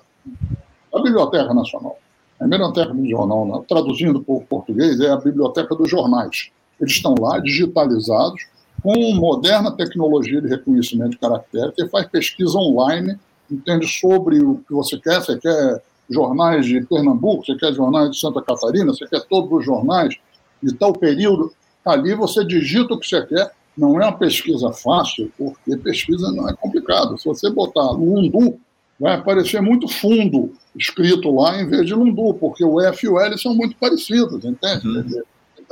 a 0.94 1.02
Biblioteca 1.02 1.52
Nacional. 1.52 1.98
A 2.40 2.44
hemeroteca 2.44 2.92
do 2.92 3.08
jornal, 3.08 3.46
né? 3.46 3.64
traduzindo 3.68 4.22
para 4.22 4.34
o 4.34 4.40
português, 4.42 5.00
é 5.00 5.10
a 5.10 5.16
biblioteca 5.16 5.74
dos 5.74 5.90
jornais. 5.90 6.50
Eles 6.80 6.92
estão 6.92 7.14
lá, 7.18 7.38
digitalizados, 7.38 8.46
com 8.82 9.14
moderna 9.14 9.72
tecnologia 9.72 10.40
de 10.40 10.48
reconhecimento 10.48 11.10
de 11.10 11.18
caractere, 11.18 11.72
que 11.72 11.88
faz 11.88 12.06
pesquisa 12.06 12.58
online, 12.58 13.18
entende 13.50 13.86
sobre 13.86 14.40
o 14.40 14.58
que 14.58 14.72
você 14.72 14.98
quer, 14.98 15.20
você 15.20 15.38
quer 15.38 15.82
jornais 16.08 16.66
de 16.66 16.80
Pernambuco, 16.82 17.44
você 17.44 17.56
quer 17.56 17.72
jornais 17.72 18.10
de 18.10 18.20
Santa 18.20 18.42
Catarina, 18.42 18.92
você 18.92 19.06
quer 19.06 19.22
todos 19.22 19.50
os 19.50 19.64
jornais 19.64 20.14
de 20.62 20.74
tal 20.74 20.92
período, 20.92 21.52
ali 21.84 22.14
você 22.14 22.44
digita 22.44 22.94
o 22.94 22.98
que 22.98 23.08
você 23.08 23.24
quer, 23.26 23.50
não 23.76 24.00
é 24.00 24.04
uma 24.04 24.16
pesquisa 24.16 24.72
fácil, 24.72 25.30
porque 25.36 25.76
pesquisa 25.76 26.30
não 26.32 26.48
é 26.48 26.54
complicado. 26.54 27.18
Se 27.18 27.26
você 27.26 27.50
botar 27.50 27.90
Lundu, 27.90 28.58
vai 28.98 29.14
aparecer 29.14 29.60
muito 29.60 29.88
fundo 29.88 30.52
escrito 30.74 31.34
lá 31.34 31.60
em 31.60 31.66
vez 31.66 31.86
de 31.86 31.94
Lundu, 31.94 32.34
porque 32.34 32.64
o 32.64 32.80
F 32.80 33.06
e 33.06 33.08
o 33.08 33.20
L 33.20 33.38
são 33.38 33.54
muito 33.54 33.76
parecidos, 33.76 34.44
entende? 34.44 34.86
Uhum. 34.86 35.22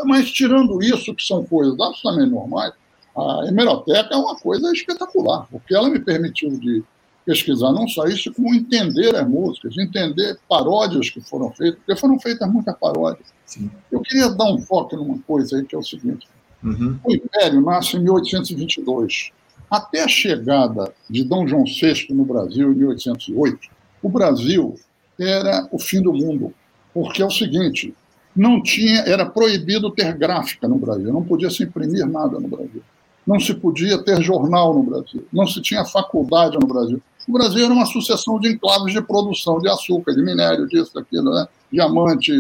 Mas 0.05 0.31
tirando 0.31 0.83
isso, 0.83 1.15
que 1.15 1.25
são 1.25 1.45
coisas 1.45 1.79
absolutamente 1.79 2.31
normais, 2.31 2.73
a 3.17 3.45
hemeroteca 3.47 4.15
é 4.15 4.17
uma 4.17 4.37
coisa 4.37 4.73
espetacular, 4.73 5.47
porque 5.51 5.75
ela 5.75 5.89
me 5.89 6.01
permitiu 6.01 6.51
de 6.51 6.83
pesquisar 7.25 7.73
não 7.73 7.89
só 7.89 8.05
isso, 8.07 8.33
como 8.35 8.55
entender 8.55 9.15
as 9.15 9.27
músicas, 9.27 9.79
entender 9.79 10.39
paródias 10.49 11.09
que 11.09 11.21
foram 11.21 11.51
feitas, 11.53 11.79
porque 11.79 11.99
foram 11.99 12.19
feitas 12.19 12.51
muitas 12.53 12.77
paródias. 12.77 13.27
Sim. 13.47 13.71
Eu 13.91 14.01
queria 14.01 14.29
dar 14.29 14.53
um 14.53 14.59
foco 14.59 14.97
numa 14.97 15.19
coisa 15.21 15.57
aí, 15.57 15.65
que 15.65 15.75
é 15.75 15.79
o 15.79 15.83
seguinte. 15.83 16.27
Uhum. 16.63 16.99
O 17.05 17.13
Império 17.13 17.61
nasce 17.61 17.97
em 17.97 18.01
1822. 18.01 19.33
Até 19.71 20.03
a 20.03 20.09
chegada 20.09 20.93
de 21.09 21.25
Dom 21.25 21.47
João 21.47 21.65
VI 21.65 22.07
no 22.11 22.25
Brasil, 22.25 22.73
em 22.73 22.77
1808, 22.77 23.69
o 24.03 24.09
Brasil 24.09 24.75
era 25.19 25.67
o 25.73 25.79
fim 25.79 26.01
do 26.01 26.13
mundo. 26.13 26.53
Porque 26.93 27.23
é 27.23 27.27
o 27.27 27.31
seguinte, 27.31 27.95
não 28.35 28.63
tinha, 28.63 29.01
era 29.01 29.27
proibido 29.27 29.91
ter 29.91 30.13
gráfica 30.17 30.69
no 30.69 30.77
Brasil, 30.77 31.13
não 31.13 31.25
podia 31.25 31.51
se 31.51 31.63
imprimir 31.63 32.07
nada 32.07 32.39
no 32.39 32.49
Brasil. 32.49 32.83
Não 33.27 33.41
se 33.41 33.55
podia 33.55 33.97
ter 33.99 34.21
jornal 34.23 34.75
no 34.75 34.83
Brasil, 34.83 35.27
não 35.33 35.47
se 35.47 35.61
tinha 35.63 35.85
faculdade 35.85 36.59
no 36.59 36.67
Brasil. 36.67 37.03
O 37.27 37.33
Brasil 37.33 37.65
era 37.65 37.73
uma 37.73 37.87
sucessão 37.87 38.39
de 38.39 38.53
enclaves 38.53 38.93
de 38.93 39.01
produção 39.01 39.59
de 39.59 39.69
açúcar, 39.69 40.15
de 40.15 40.23
minério, 40.23 40.67
disso, 40.69 40.93
daquilo, 40.95 41.33
né? 41.33 41.49
diamante, 41.73 42.33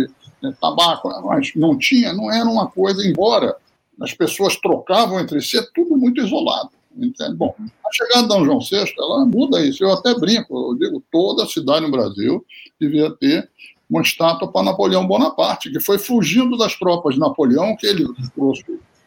né? 0.43 0.55
tabaco, 0.61 1.09
mas 1.25 1.53
não 1.57 1.79
tinha, 1.79 2.13
não 2.13 2.31
era 2.31 2.45
uma 2.45 2.67
coisa, 2.67 3.07
embora 3.07 3.57
as 4.01 4.13
pessoas 4.13 4.57
trocavam 4.57 5.21
entre 5.21 5.41
si, 5.41 5.57
é 5.57 5.63
tudo 5.75 5.97
muito 5.97 6.21
isolado. 6.21 6.71
Entende? 6.97 7.35
Bom, 7.35 7.55
a 7.59 7.93
chegada 7.93 8.23
de 8.23 8.29
Dom 8.29 8.45
João 8.45 8.61
VI, 8.61 8.93
ela 8.99 9.25
muda 9.27 9.65
isso. 9.65 9.83
Eu 9.83 9.93
até 9.93 10.15
brinco, 10.15 10.71
eu 10.71 10.79
digo, 10.79 11.03
toda 11.11 11.47
cidade 11.47 11.85
no 11.85 11.91
Brasil 11.91 12.45
devia 12.81 13.11
ter 13.11 13.51
uma 13.89 14.03
estátua 14.03 14.51
para 14.51 14.65
Napoleão 14.65 15.07
Bonaparte, 15.07 15.71
que 15.71 15.81
foi 15.81 15.99
fugindo 15.99 16.57
das 16.57 16.75
tropas 16.77 17.15
de 17.15 17.21
Napoleão, 17.21 17.77
que 17.77 17.87
ele 17.87 18.07
trouxe, 18.35 18.65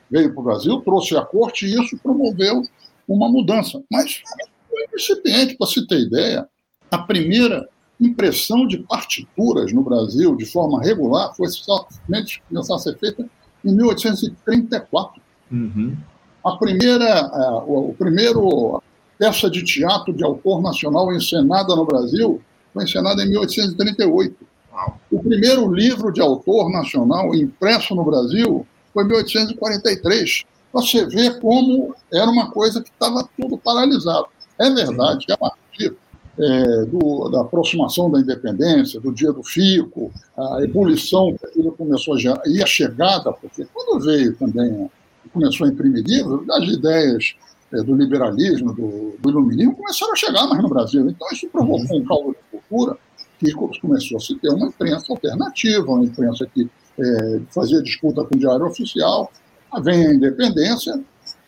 veio 0.10 0.32
para 0.32 0.42
o 0.42 0.44
Brasil, 0.44 0.82
trouxe 0.82 1.16
a 1.16 1.22
corte, 1.22 1.66
e 1.66 1.82
isso 1.82 1.98
promoveu 1.98 2.62
uma 3.08 3.30
mudança. 3.30 3.82
Mas 3.92 4.22
foi 4.70 4.86
incipiente, 4.94 5.56
para 5.56 5.68
se 5.68 5.86
ter 5.88 6.02
ideia, 6.02 6.48
a 6.92 6.98
primeira 7.00 7.68
impressão 8.00 8.68
de 8.68 8.78
partituras 8.80 9.74
no 9.74 9.82
Brasil 9.82 10.36
de 10.36 10.46
forma 10.46 10.82
regular 10.82 11.34
foi 11.36 11.48
somente 11.50 12.42
começar 12.48 12.76
a 12.76 12.80
ser 12.80 12.98
feita 12.98 13.28
em 13.66 13.76
1834. 13.76 15.22
Uhum. 15.52 15.98
A 16.48 16.58
primeira, 16.58 17.28
uh, 17.28 17.64
o, 17.68 17.90
o 17.90 17.94
primeiro 17.94 18.82
peça 19.18 19.50
de 19.50 19.64
teatro 19.64 20.14
de 20.14 20.24
autor 20.24 20.62
nacional 20.62 21.12
encenada 21.14 21.76
no 21.76 21.86
Brasil 21.86 22.42
foi 22.74 22.84
encenada 22.84 23.24
em 23.24 23.30
1838. 23.30 24.36
O 25.12 25.20
primeiro 25.24 25.74
livro 25.74 26.12
de 26.12 26.22
autor 26.22 26.70
nacional 26.72 27.34
impresso 27.34 27.96
no 27.96 28.04
Brasil 28.04 28.66
foi 28.94 29.04
em 29.04 29.08
1843. 29.08 30.44
Você 30.72 31.06
vê 31.08 31.32
como 31.40 31.96
era 32.14 32.30
uma 32.30 32.52
coisa 32.52 32.82
que 32.82 32.90
estava 32.90 33.28
tudo 33.40 33.58
paralisado. 33.58 34.28
É 34.60 34.70
verdade 34.70 35.26
que 35.26 35.32
a 35.32 35.38
partir 35.38 35.96
é, 36.40 36.86
do, 36.86 37.30
da 37.30 37.42
aproximação 37.42 38.12
da 38.12 38.20
independência, 38.20 39.00
do 39.00 39.12
dia 39.12 39.32
do 39.32 39.44
fico, 39.44 40.12
a 40.38 40.62
ebulição 40.62 41.36
que 41.36 41.46
aquilo 41.48 41.72
começou 41.72 42.14
a 42.14 42.20
gerar, 42.20 42.42
e 42.46 42.62
a 42.62 42.66
chegada, 42.66 43.34
porque 43.34 43.66
quando 43.74 44.06
veio 44.06 44.36
também, 44.36 44.90
começou 45.38 45.68
a 45.68 45.70
imprimir 45.70 46.04
livros, 46.04 46.50
as 46.50 46.68
ideias 46.68 47.36
é, 47.74 47.78
do 47.84 47.96
liberalismo, 47.96 48.74
do, 48.74 49.16
do, 49.20 49.30
iluminismo, 49.30 49.76
começaram 49.76 50.14
a 50.14 50.16
chegar 50.16 50.48
mais 50.48 50.62
no 50.62 50.70
Brasil. 50.70 51.08
Então 51.08 51.28
isso 51.32 51.48
provocou 51.50 51.98
um 51.98 52.06
caldo 52.06 52.32
de 52.32 52.60
cultura 52.60 52.98
que 53.40 53.52
começou 53.54 54.18
a 54.18 54.20
se 54.20 54.36
ter 54.36 54.50
uma 54.50 54.68
imprensa 54.68 55.06
alternativa, 55.10 55.86
uma 55.92 56.04
imprensa 56.04 56.48
que 56.48 56.68
é, 57.00 57.42
fazia 57.54 57.82
disputa 57.84 58.24
com 58.24 58.36
o 58.36 58.40
diário 58.40 58.66
oficial, 58.66 59.32
vem 59.84 60.08
a 60.08 60.14
independência, 60.14 61.00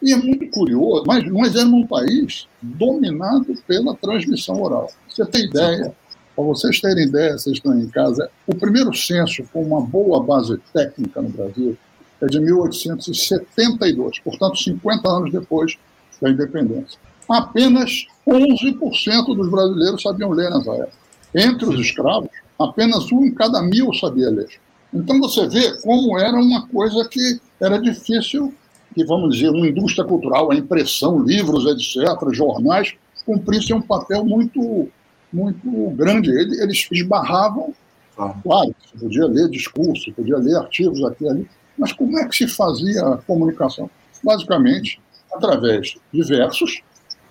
e 0.02 0.14
é 0.14 0.18
muito 0.18 0.48
curioso, 0.52 1.04
mas 1.08 1.26
nós 1.30 1.56
éramos 1.56 1.84
um 1.84 1.88
país 1.88 2.48
dominado 2.62 3.54
pela 3.68 3.96
transmissão 3.96 4.62
oral. 4.62 4.90
Você 5.10 5.26
tem 5.26 5.46
ideia, 5.46 5.94
para 6.36 6.44
vocês 6.44 6.80
terem 6.80 7.06
ideia, 7.06 7.38
vocês 7.38 7.58
estão 7.58 7.78
em 7.78 7.88
casa, 7.88 8.30
o 8.46 8.56
primeiro 8.56 8.94
censo 8.94 9.44
com 9.52 9.64
uma 9.64 9.82
boa 9.82 10.24
base 10.24 10.58
técnica 10.72 11.22
no 11.22 11.30
Brasil 11.30 11.78
é 12.22 12.26
de 12.26 12.40
1872, 12.40 14.20
portanto, 14.20 14.58
50 14.58 15.08
anos 15.10 15.32
depois 15.32 15.78
da 16.22 16.30
independência. 16.30 17.00
Apenas 17.28 18.08
11% 18.28 19.36
dos 19.36 19.50
brasileiros 19.50 20.02
sabiam 20.02 20.32
ler 20.32 20.50
nessa 20.50 20.72
época. 20.72 21.00
Entre 21.34 21.66
os 21.66 21.80
escravos, 21.80 22.30
apenas 22.58 23.12
um 23.12 23.24
em 23.24 23.34
cada 23.34 23.62
mil 23.62 23.94
sabia 23.94 24.30
ler. 24.30 24.50
Então 24.94 25.20
você 25.20 25.48
vê 25.48 25.80
como 25.82 26.18
era 26.18 26.36
uma 26.36 26.68
coisa 26.68 27.08
que 27.08 27.40
era 27.62 27.80
difícil 27.80 28.54
que, 28.94 29.06
vamos 29.06 29.36
dizer, 29.36 29.50
uma 29.50 29.68
indústria 29.68 30.04
cultural, 30.04 30.52
a 30.52 30.56
impressão, 30.56 31.20
livros, 31.20 31.66
etc., 31.66 32.18
jornais, 32.32 32.96
cumprissem 33.26 33.76
um 33.76 33.82
papel 33.82 34.26
muito, 34.26 34.90
muito 35.32 35.92
grande. 35.92 36.32
Eles 36.32 36.88
esbarravam, 36.92 37.74
claro, 38.16 38.76
você 38.84 38.98
podia 39.00 39.26
ler 39.28 39.48
discurso, 39.50 40.12
podia 40.14 40.38
ler 40.38 40.56
artigos 40.56 41.04
aqui 41.04 41.26
e 41.26 41.30
ali, 41.30 41.50
mas 41.80 41.94
como 41.94 42.20
é 42.20 42.28
que 42.28 42.36
se 42.36 42.48
fazia 42.48 43.02
a 43.02 43.18
comunicação? 43.18 43.90
Basicamente, 44.24 45.02
através 45.34 45.96
de 46.14 46.24
versos, 46.24 46.82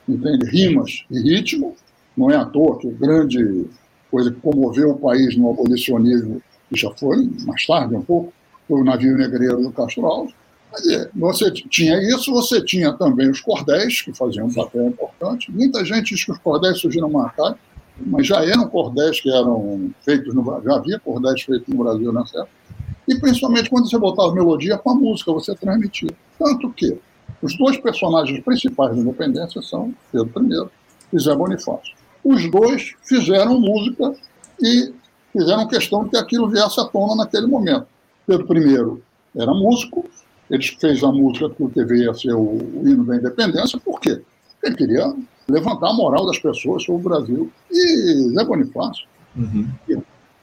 entende? 0.09 0.47
rimas 0.47 1.05
e 1.11 1.21
ritmo, 1.21 1.77
não 2.17 2.31
é 2.31 2.37
à 2.37 2.45
toa 2.45 2.79
que 2.79 2.89
grande 2.89 3.67
coisa 4.11 4.33
que 4.33 4.41
comoveu 4.41 4.91
o 4.91 4.99
país 4.99 5.37
no 5.37 5.51
abolicionismo, 5.51 6.43
que 6.69 6.81
já 6.81 6.91
foi 6.93 7.31
mais 7.45 7.67
tarde 7.67 7.95
um 7.95 8.03
pouco, 8.03 8.33
foi 8.67 8.81
o 8.81 8.85
navio 8.85 9.17
negreiro 9.17 9.63
do 9.63 9.71
Castro 9.71 10.07
Alves, 10.07 10.35
dizer, 10.77 11.11
você 11.15 11.51
tinha 11.51 11.97
isso, 12.15 12.33
você 12.33 12.63
tinha 12.63 12.93
também 12.93 13.31
os 13.31 13.41
cordéis, 13.41 14.03
que 14.03 14.13
faziam 14.13 14.47
um 14.47 14.53
papel 14.53 14.87
importante. 14.89 15.51
Muita 15.51 15.85
gente 15.85 16.15
diz 16.15 16.25
que 16.25 16.33
os 16.33 16.39
cordéis 16.39 16.79
surgiram 16.79 17.11
mais 17.11 17.35
tarde, 17.35 17.59
mas 17.99 18.27
já 18.27 18.45
eram 18.45 18.69
cordéis 18.69 19.21
que 19.21 19.31
eram 19.31 19.91
feitos 20.05 20.35
no 20.35 20.43
Brasil, 20.43 20.71
já 20.71 20.77
havia 20.77 21.01
cordéis 21.01 21.43
feitos 21.43 21.69
no 21.69 21.83
Brasil 21.83 22.13
nessa 22.13 22.41
época. 22.41 22.53
E 23.09 23.19
principalmente 23.19 23.71
quando 23.71 23.89
você 23.89 23.99
botava 23.99 24.35
melodia 24.35 24.77
com 24.77 24.91
a 24.91 24.95
música, 24.95 25.33
você 25.33 25.55
transmitia. 25.55 26.11
Tanto 26.39 26.71
que 26.71 26.99
os 27.41 27.57
dois 27.57 27.79
personagens 27.79 28.39
principais 28.45 28.95
da 28.95 29.01
independência 29.01 29.63
são 29.63 29.95
Pedro 30.13 30.45
I 30.45 30.69
e 31.15 31.19
Zé 31.19 31.35
Bonifácio. 31.35 31.97
Os 32.23 32.51
dois 32.51 32.95
fizeram 33.03 33.59
música 33.59 34.15
e 34.61 34.93
fizeram 35.33 35.67
questão 35.67 36.05
de 36.05 36.11
que 36.11 36.17
aquilo 36.19 36.51
viesse 36.51 36.79
à 36.79 36.85
tona 36.85 37.17
naquele 37.17 37.47
momento. 37.47 37.87
Pedro 38.27 38.59
I 38.59 39.03
era 39.37 39.55
músico, 39.55 40.05
ele 40.51 40.63
fez 40.63 41.03
a 41.03 41.11
música 41.11 41.49
porque 41.49 41.83
veio 41.85 42.11
a 42.11 42.15
ser 42.15 42.35
o, 42.35 42.41
o 42.41 42.83
hino 42.87 43.07
da 43.07 43.17
independência, 43.17 43.79
por 43.79 44.01
quê? 44.01 44.21
Ele 44.63 44.77
queria 44.77 45.15
levantar 45.49 45.89
a 45.89 45.95
moral 45.95 46.27
das 46.27 46.39
pessoas 46.39 46.85
sobre 46.85 47.01
o 47.01 47.09
Brasil. 47.09 47.53
E 47.71 48.33
Zé 48.35 48.45
Bonifácio, 48.45 49.07
uhum. 49.35 49.67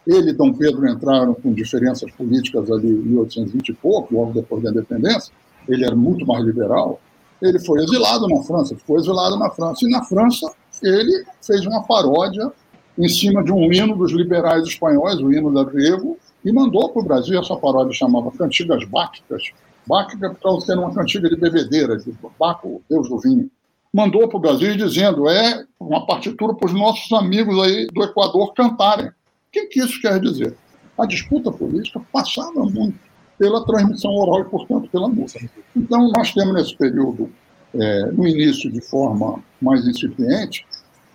Ele 0.05 0.29
e 0.29 0.33
Dom 0.33 0.53
Pedro 0.53 0.88
entraram 0.88 1.33
com 1.33 1.53
diferenças 1.53 2.12
políticas 2.12 2.69
ali 2.71 2.89
em 2.89 3.01
1820 3.01 3.69
e 3.69 3.74
pouco, 3.74 4.15
logo 4.15 4.33
depois 4.33 4.63
da 4.63 4.69
independência, 4.69 5.33
ele 5.67 5.83
era 5.83 5.95
muito 5.95 6.25
mais 6.25 6.43
liberal, 6.43 7.00
ele 7.41 7.59
foi 7.59 7.83
exilado 7.83 8.27
na 8.27 8.41
França, 8.43 8.75
ficou 8.75 8.97
exilado 8.97 9.38
na 9.38 9.50
França. 9.50 9.85
E 9.85 9.89
na 9.89 10.03
França 10.03 10.51
ele 10.81 11.25
fez 11.41 11.65
uma 11.65 11.83
paródia 11.83 12.51
em 12.97 13.09
cima 13.09 13.43
de 13.43 13.51
um 13.51 13.71
hino 13.71 13.95
dos 13.95 14.12
liberais 14.12 14.63
espanhóis, 14.67 15.19
o 15.19 15.31
hino 15.31 15.53
da 15.53 15.63
Grego, 15.63 16.17
e 16.43 16.51
mandou 16.51 16.89
para 16.89 17.01
o 17.01 17.05
Brasil. 17.05 17.39
Essa 17.39 17.55
paródia 17.55 17.93
chamava 17.93 18.31
Cantigas 18.31 18.85
Báquicas, 18.85 19.51
Báquica 19.85 20.29
por 20.29 20.39
causa 20.39 20.65
que 20.65 20.71
era 20.71 20.81
uma 20.81 20.93
cantiga 20.93 21.29
de 21.29 21.35
bebedeira, 21.35 21.97
de 21.97 22.13
Baco, 22.39 22.81
deus 22.89 23.09
do 23.09 23.19
vinho. 23.19 23.50
mandou 23.93 24.27
para 24.27 24.38
o 24.38 24.41
Brasil 24.41 24.75
dizendo 24.75 25.29
é 25.29 25.65
uma 25.79 26.05
partitura 26.05 26.53
para 26.53 26.67
os 26.67 26.74
nossos 26.74 27.12
amigos 27.13 27.57
aí 27.62 27.88
do 27.88 28.03
Equador 28.03 28.53
cantarem. 28.53 29.12
Que, 29.55 29.67
que 29.67 29.79
isso 29.79 30.01
quer 30.01 30.19
dizer? 30.19 30.53
A 30.97 31.05
disputa 31.05 31.50
política 31.50 32.01
passava 32.12 32.65
muito 32.65 33.00
pela 33.39 33.65
transmissão 33.65 34.12
oral 34.13 34.41
e, 34.41 34.50
portanto, 34.50 34.89
pela 34.89 35.07
música. 35.07 35.50
Então, 35.74 36.12
nós 36.13 36.33
temos 36.33 36.53
nesse 36.53 36.75
período, 36.75 37.31
é, 37.74 38.12
no 38.12 38.27
início 38.27 38.69
de 38.69 38.81
forma 38.81 39.41
mais 39.62 39.88
incipiente, 39.88 40.65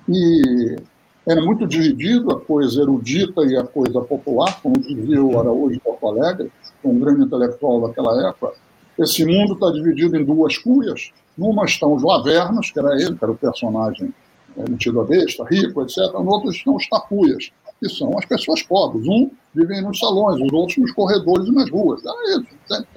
e 0.09 0.76
era 1.28 1.42
muito 1.42 1.66
dividido 1.66 2.30
a 2.30 2.40
coisa 2.40 2.80
erudita 2.80 3.42
e 3.42 3.59
a 3.59 3.62
coisa 3.62 4.00
popular, 4.00 4.59
como 4.62 4.80
dizia 4.80 5.23
o 5.23 5.38
Araújo 5.38 5.78
Porto 5.80 6.09
Alegre, 6.09 6.50
um 6.82 6.99
grande 6.99 7.25
intelectual 7.25 7.87
daquela 7.87 8.26
época. 8.26 8.54
Esse 8.99 9.26
mundo 9.26 9.52
está 9.52 9.70
dividido 9.70 10.16
em 10.16 10.25
duas 10.25 10.56
cuias. 10.56 11.11
Numa 11.37 11.66
estão 11.66 11.92
os 11.92 12.02
lavernos, 12.02 12.70
que 12.70 12.78
era 12.78 12.94
ele, 12.94 13.16
que 13.16 13.23
era 13.23 13.32
o 13.32 13.37
personagem 13.37 14.14
é, 14.56 14.70
metido 14.70 14.99
a 15.00 15.04
besta, 15.04 15.44
rico, 15.44 15.82
etc. 15.82 15.99
No 16.14 16.30
outro 16.30 16.50
estão 16.50 16.75
os 16.76 16.88
tapuias, 16.88 17.50
que 17.80 17.88
são 17.88 18.16
as 18.18 18.25
pessoas 18.26 18.62
pobres. 18.62 19.06
Um 19.08 19.30
vivem 19.54 19.82
nos 19.82 19.99
salões, 19.99 20.40
os 20.40 20.52
outros 20.52 20.78
nos 20.78 20.92
corredores 20.92 21.49
e 21.49 21.52
nas 21.52 21.70
ruas. 21.70 22.02
Era 22.04 22.38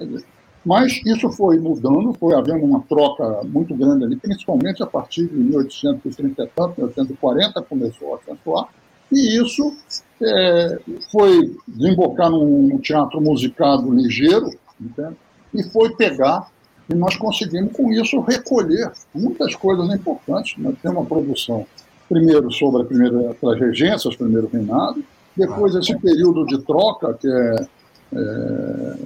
isso. 0.04 0.24
Mas 0.64 1.00
isso 1.04 1.30
foi 1.30 1.58
mudando, 1.58 2.14
foi 2.14 2.34
havendo 2.34 2.64
uma 2.64 2.80
troca 2.82 3.42
muito 3.44 3.74
grande 3.74 4.04
ali, 4.04 4.16
principalmente 4.16 4.82
a 4.82 4.86
partir 4.86 5.26
de 5.28 5.34
1830 5.34 6.42
e 6.42 6.46
tanto, 6.48 6.80
1840 6.80 7.62
começou 7.62 8.14
a 8.14 8.16
acentuar, 8.16 8.68
e 9.12 9.42
isso 9.42 9.76
é, 10.22 10.78
foi 11.12 11.54
desembocar 11.68 12.30
num 12.30 12.78
teatro 12.78 13.20
musicado 13.20 13.92
ligeiro, 13.92 14.50
entende? 14.80 15.16
e 15.52 15.62
foi 15.64 15.94
pegar, 15.94 16.48
e 16.90 16.94
nós 16.94 17.16
conseguimos 17.16 17.72
com 17.72 17.92
isso 17.92 18.20
recolher 18.20 18.90
muitas 19.14 19.54
coisas 19.54 19.88
importantes. 19.94 20.56
Nós 20.58 20.76
temos 20.82 20.98
uma 20.98 21.06
produção, 21.06 21.66
primeiro 22.08 22.50
sobre 22.52 22.82
a 22.82 22.84
primeira 22.84 23.30
as 23.30 23.60
regências, 23.60 24.04
os 24.06 24.16
primeiros 24.16 24.50
reinados, 24.50 25.02
depois 25.36 25.74
esse 25.74 25.96
período 25.98 26.46
de 26.46 26.58
troca, 26.62 27.14
que 27.14 27.28
é, 27.28 27.66
é 28.14 28.96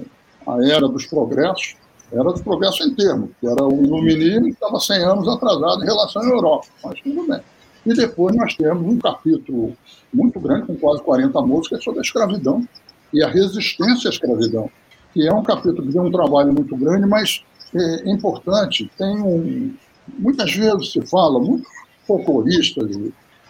a 0.47 0.67
era 0.67 0.87
dos 0.87 1.05
progressos, 1.05 1.75
era 2.11 2.23
dos 2.23 2.41
progressos 2.41 2.85
em 2.87 2.95
termos, 2.95 3.29
que 3.39 3.47
era 3.47 3.63
o 3.63 3.83
iluminismo 3.83 4.45
que 4.45 4.51
estava 4.51 4.79
100 4.79 5.03
anos 5.03 5.27
atrasado 5.27 5.83
em 5.83 5.85
relação 5.85 6.21
à 6.21 6.25
Europa, 6.25 6.67
mas 6.83 7.01
tudo 7.01 7.27
bem. 7.27 7.41
E 7.85 7.93
depois 7.93 8.35
nós 8.35 8.55
temos 8.55 8.85
um 8.85 8.97
capítulo 8.97 9.73
muito 10.13 10.39
grande, 10.39 10.67
com 10.67 10.75
quase 10.75 11.01
40 11.03 11.41
músicas, 11.41 11.83
sobre 11.83 11.99
a 11.99 12.03
escravidão 12.03 12.67
e 13.13 13.23
a 13.23 13.27
resistência 13.27 14.09
à 14.09 14.11
escravidão, 14.11 14.69
que 15.13 15.27
é 15.27 15.33
um 15.33 15.43
capítulo 15.43 15.83
que 15.83 15.93
deu 15.93 16.03
um 16.03 16.11
trabalho 16.11 16.53
muito 16.53 16.75
grande, 16.75 17.07
mas 17.07 17.43
é 17.73 18.09
importante. 18.09 18.89
Tem 18.97 19.21
um, 19.21 19.73
muitas 20.17 20.51
vezes 20.51 20.91
se 20.91 21.01
fala, 21.07 21.39
muitos 21.39 21.67
folcloristas, 22.09 22.89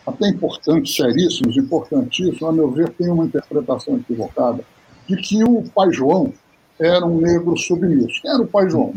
até 0.06 0.28
importantes, 0.28 0.96
seríssimos, 0.96 1.56
importantíssimos, 1.56 2.44
a 2.44 2.52
meu 2.52 2.70
ver, 2.70 2.90
tem 2.90 3.10
uma 3.10 3.26
interpretação 3.26 3.98
equivocada, 3.98 4.64
de 5.08 5.16
que 5.16 5.42
o 5.44 5.64
pai 5.74 5.92
João 5.94 6.34
era 6.78 7.06
um 7.06 7.22
negro 7.22 7.56
submisso. 7.58 8.22
Quem 8.22 8.32
era 8.32 8.42
o 8.42 8.48
pai 8.48 8.70
João? 8.70 8.94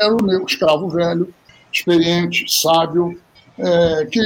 Era 0.00 0.14
o 0.14 0.24
negro 0.24 0.46
escravo 0.46 0.88
velho, 0.88 1.32
experiente, 1.70 2.44
sábio, 2.48 3.18
é, 3.58 4.06
que 4.10 4.20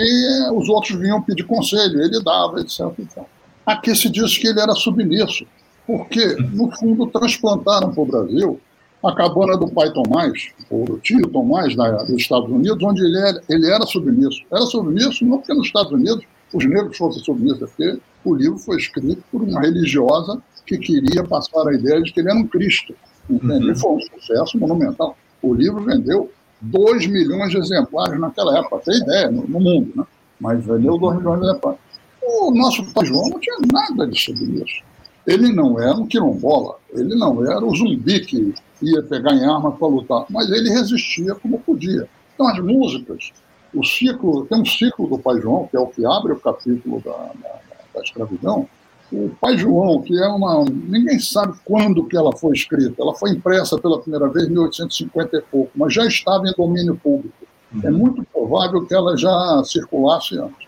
os 0.52 0.68
outros 0.68 0.98
vinham 0.98 1.20
pedir 1.20 1.44
conselho, 1.44 2.00
ele 2.00 2.22
dava, 2.22 2.60
etc. 2.60 2.80
Então. 2.98 3.26
Aqui 3.64 3.94
se 3.96 4.08
diz 4.08 4.38
que 4.38 4.46
ele 4.46 4.60
era 4.60 4.72
submisso, 4.74 5.44
porque, 5.84 6.36
no 6.52 6.70
fundo, 6.76 7.06
transplantaram 7.08 7.92
para 7.92 8.02
o 8.02 8.06
Brasil 8.06 8.60
a 9.06 9.14
cabana 9.14 9.56
do 9.56 9.68
pai 9.68 9.92
Tomás, 9.92 10.50
ou 10.70 10.84
do 10.84 10.98
tio 10.98 11.26
Tomás, 11.28 11.74
da, 11.76 12.02
dos 12.02 12.20
Estados 12.20 12.50
Unidos, 12.50 12.82
onde 12.82 13.04
ele 13.04 13.18
era, 13.18 13.42
ele 13.48 13.70
era 13.70 13.84
submisso. 13.86 14.42
Era 14.50 14.62
submisso 14.62 15.24
não 15.24 15.38
porque 15.38 15.54
nos 15.54 15.66
Estados 15.66 15.92
Unidos 15.92 16.24
os 16.52 16.64
negros 16.64 16.96
fossem 16.96 17.22
submissos, 17.22 17.62
é 17.62 17.66
porque 17.66 18.00
o 18.24 18.34
livro 18.34 18.58
foi 18.58 18.76
escrito 18.76 19.22
por 19.30 19.42
uma 19.42 19.60
religiosa 19.60 20.40
que 20.66 20.78
queria 20.78 21.22
passar 21.24 21.68
a 21.68 21.74
ideia 21.74 22.02
de 22.02 22.12
que 22.12 22.20
ele 22.20 22.30
era 22.30 22.38
um 22.38 22.46
Cristo. 22.46 22.94
Entende? 23.28 23.66
Uhum. 23.66 23.72
E 23.72 23.78
foi 23.78 23.90
um 23.92 24.00
sucesso 24.00 24.58
monumental. 24.58 25.16
O 25.42 25.54
livro 25.54 25.82
vendeu 25.84 26.30
2 26.60 27.06
milhões 27.06 27.50
de 27.50 27.58
exemplares 27.58 28.18
naquela 28.18 28.58
época, 28.58 28.82
tem 28.84 28.96
ideia, 29.00 29.30
no, 29.30 29.46
no, 29.46 29.60
mundo, 29.60 29.92
né? 29.94 30.04
mas 30.40 30.64
vendeu 30.64 30.98
2 30.98 31.18
milhões 31.18 31.40
de 31.40 31.46
exemplares. 31.46 31.80
O 32.22 32.50
nosso 32.52 32.92
pai 32.92 33.06
João 33.06 33.28
não 33.28 33.38
tinha 33.38 33.56
nada 33.72 34.06
de 34.06 34.16
isso. 34.16 34.82
Ele 35.26 35.52
não 35.52 35.80
era 35.80 35.96
um 35.96 36.06
quilombola, 36.06 36.76
ele 36.92 37.14
não 37.16 37.44
era 37.44 37.64
o 37.64 37.74
zumbi 37.74 38.20
que 38.20 38.54
ia 38.80 39.02
pegar 39.02 39.34
em 39.34 39.44
arma 39.44 39.72
para 39.72 39.88
lutar, 39.88 40.24
mas 40.30 40.50
ele 40.50 40.70
resistia 40.70 41.34
como 41.34 41.58
podia. 41.58 42.08
Então, 42.34 42.46
as 42.48 42.58
músicas, 42.60 43.32
o 43.74 43.82
ciclo, 43.82 44.46
tem 44.46 44.60
um 44.60 44.64
ciclo 44.64 45.08
do 45.08 45.18
Pai 45.18 45.40
João, 45.40 45.66
que 45.66 45.76
é 45.76 45.80
o 45.80 45.86
que 45.86 46.04
abre 46.06 46.32
o 46.32 46.40
capítulo 46.40 47.02
da, 47.04 47.12
da, 47.12 47.60
da 47.94 48.00
escravidão, 48.02 48.68
o 49.12 49.30
Pai 49.40 49.56
João, 49.56 50.02
que 50.02 50.20
é 50.20 50.26
uma. 50.26 50.64
Ninguém 50.64 51.18
sabe 51.20 51.56
quando 51.64 52.04
que 52.04 52.16
ela 52.16 52.36
foi 52.36 52.54
escrita. 52.54 53.00
Ela 53.00 53.14
foi 53.14 53.30
impressa 53.30 53.78
pela 53.78 54.00
primeira 54.00 54.28
vez 54.28 54.46
em 54.46 54.50
1850 54.50 55.36
e 55.36 55.42
pouco, 55.42 55.70
mas 55.76 55.94
já 55.94 56.04
estava 56.06 56.46
em 56.48 56.52
domínio 56.52 56.96
público. 56.96 57.34
Uhum. 57.72 57.80
É 57.84 57.90
muito 57.90 58.24
provável 58.32 58.84
que 58.84 58.94
ela 58.94 59.16
já 59.16 59.62
circulasse 59.64 60.36
antes. 60.36 60.65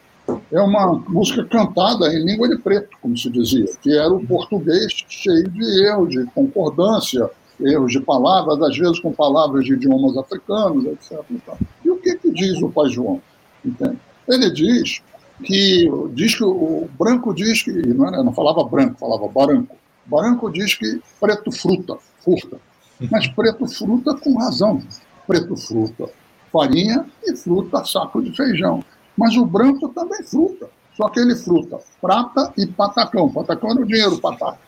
É 0.50 0.60
uma 0.60 0.94
música 1.08 1.44
cantada 1.44 2.12
em 2.12 2.24
língua 2.24 2.48
de 2.48 2.56
preto, 2.56 2.96
como 3.02 3.16
se 3.16 3.28
dizia, 3.30 3.66
que 3.82 3.96
era 3.96 4.12
o 4.12 4.26
português 4.26 4.92
cheio 5.08 5.48
de 5.48 5.84
erros, 5.84 6.08
de 6.10 6.24
concordância, 6.26 7.30
erros 7.60 7.92
de 7.92 8.00
palavras, 8.00 8.60
às 8.62 8.76
vezes 8.76 8.98
com 9.00 9.12
palavras 9.12 9.64
de 9.64 9.74
idiomas 9.74 10.16
africanos, 10.16 10.86
etc. 10.86 11.22
E 11.84 11.90
o 11.90 11.96
que, 11.96 12.16
que 12.16 12.30
diz 12.32 12.62
o 12.62 12.70
Pai 12.70 12.88
João? 12.88 13.20
Entende? 13.64 13.98
Ele 14.26 14.50
diz 14.50 15.02
que 15.44 15.90
diz 16.14 16.34
que 16.34 16.44
o 16.44 16.88
branco 16.98 17.34
diz 17.34 17.62
que 17.62 17.70
não, 17.72 18.08
era, 18.08 18.22
não 18.22 18.32
falava 18.32 18.64
branco, 18.64 18.98
falava 18.98 19.28
branco. 19.28 19.76
Branco 20.06 20.50
diz 20.50 20.74
que 20.74 21.00
preto 21.20 21.52
fruta, 21.52 21.98
furta. 22.24 22.58
Mas 23.10 23.28
preto 23.28 23.66
fruta 23.68 24.14
com 24.14 24.38
razão. 24.38 24.82
Preto 25.26 25.54
fruta 25.56 26.08
farinha 26.52 27.04
e 27.24 27.36
fruta 27.36 27.84
saco 27.84 28.22
de 28.22 28.34
feijão. 28.34 28.82
Mas 29.18 29.36
o 29.36 29.44
branco 29.44 29.88
também 29.88 30.22
fruta. 30.22 30.70
Só 30.96 31.08
que 31.08 31.20
ele 31.20 31.36
fruta 31.36 31.78
prata 32.00 32.52
e 32.56 32.66
patacão. 32.66 33.28
Patacão 33.28 33.70
era 33.70 33.80
o 33.80 33.86
dinheiro, 33.86 34.18
pataca. 34.18 34.58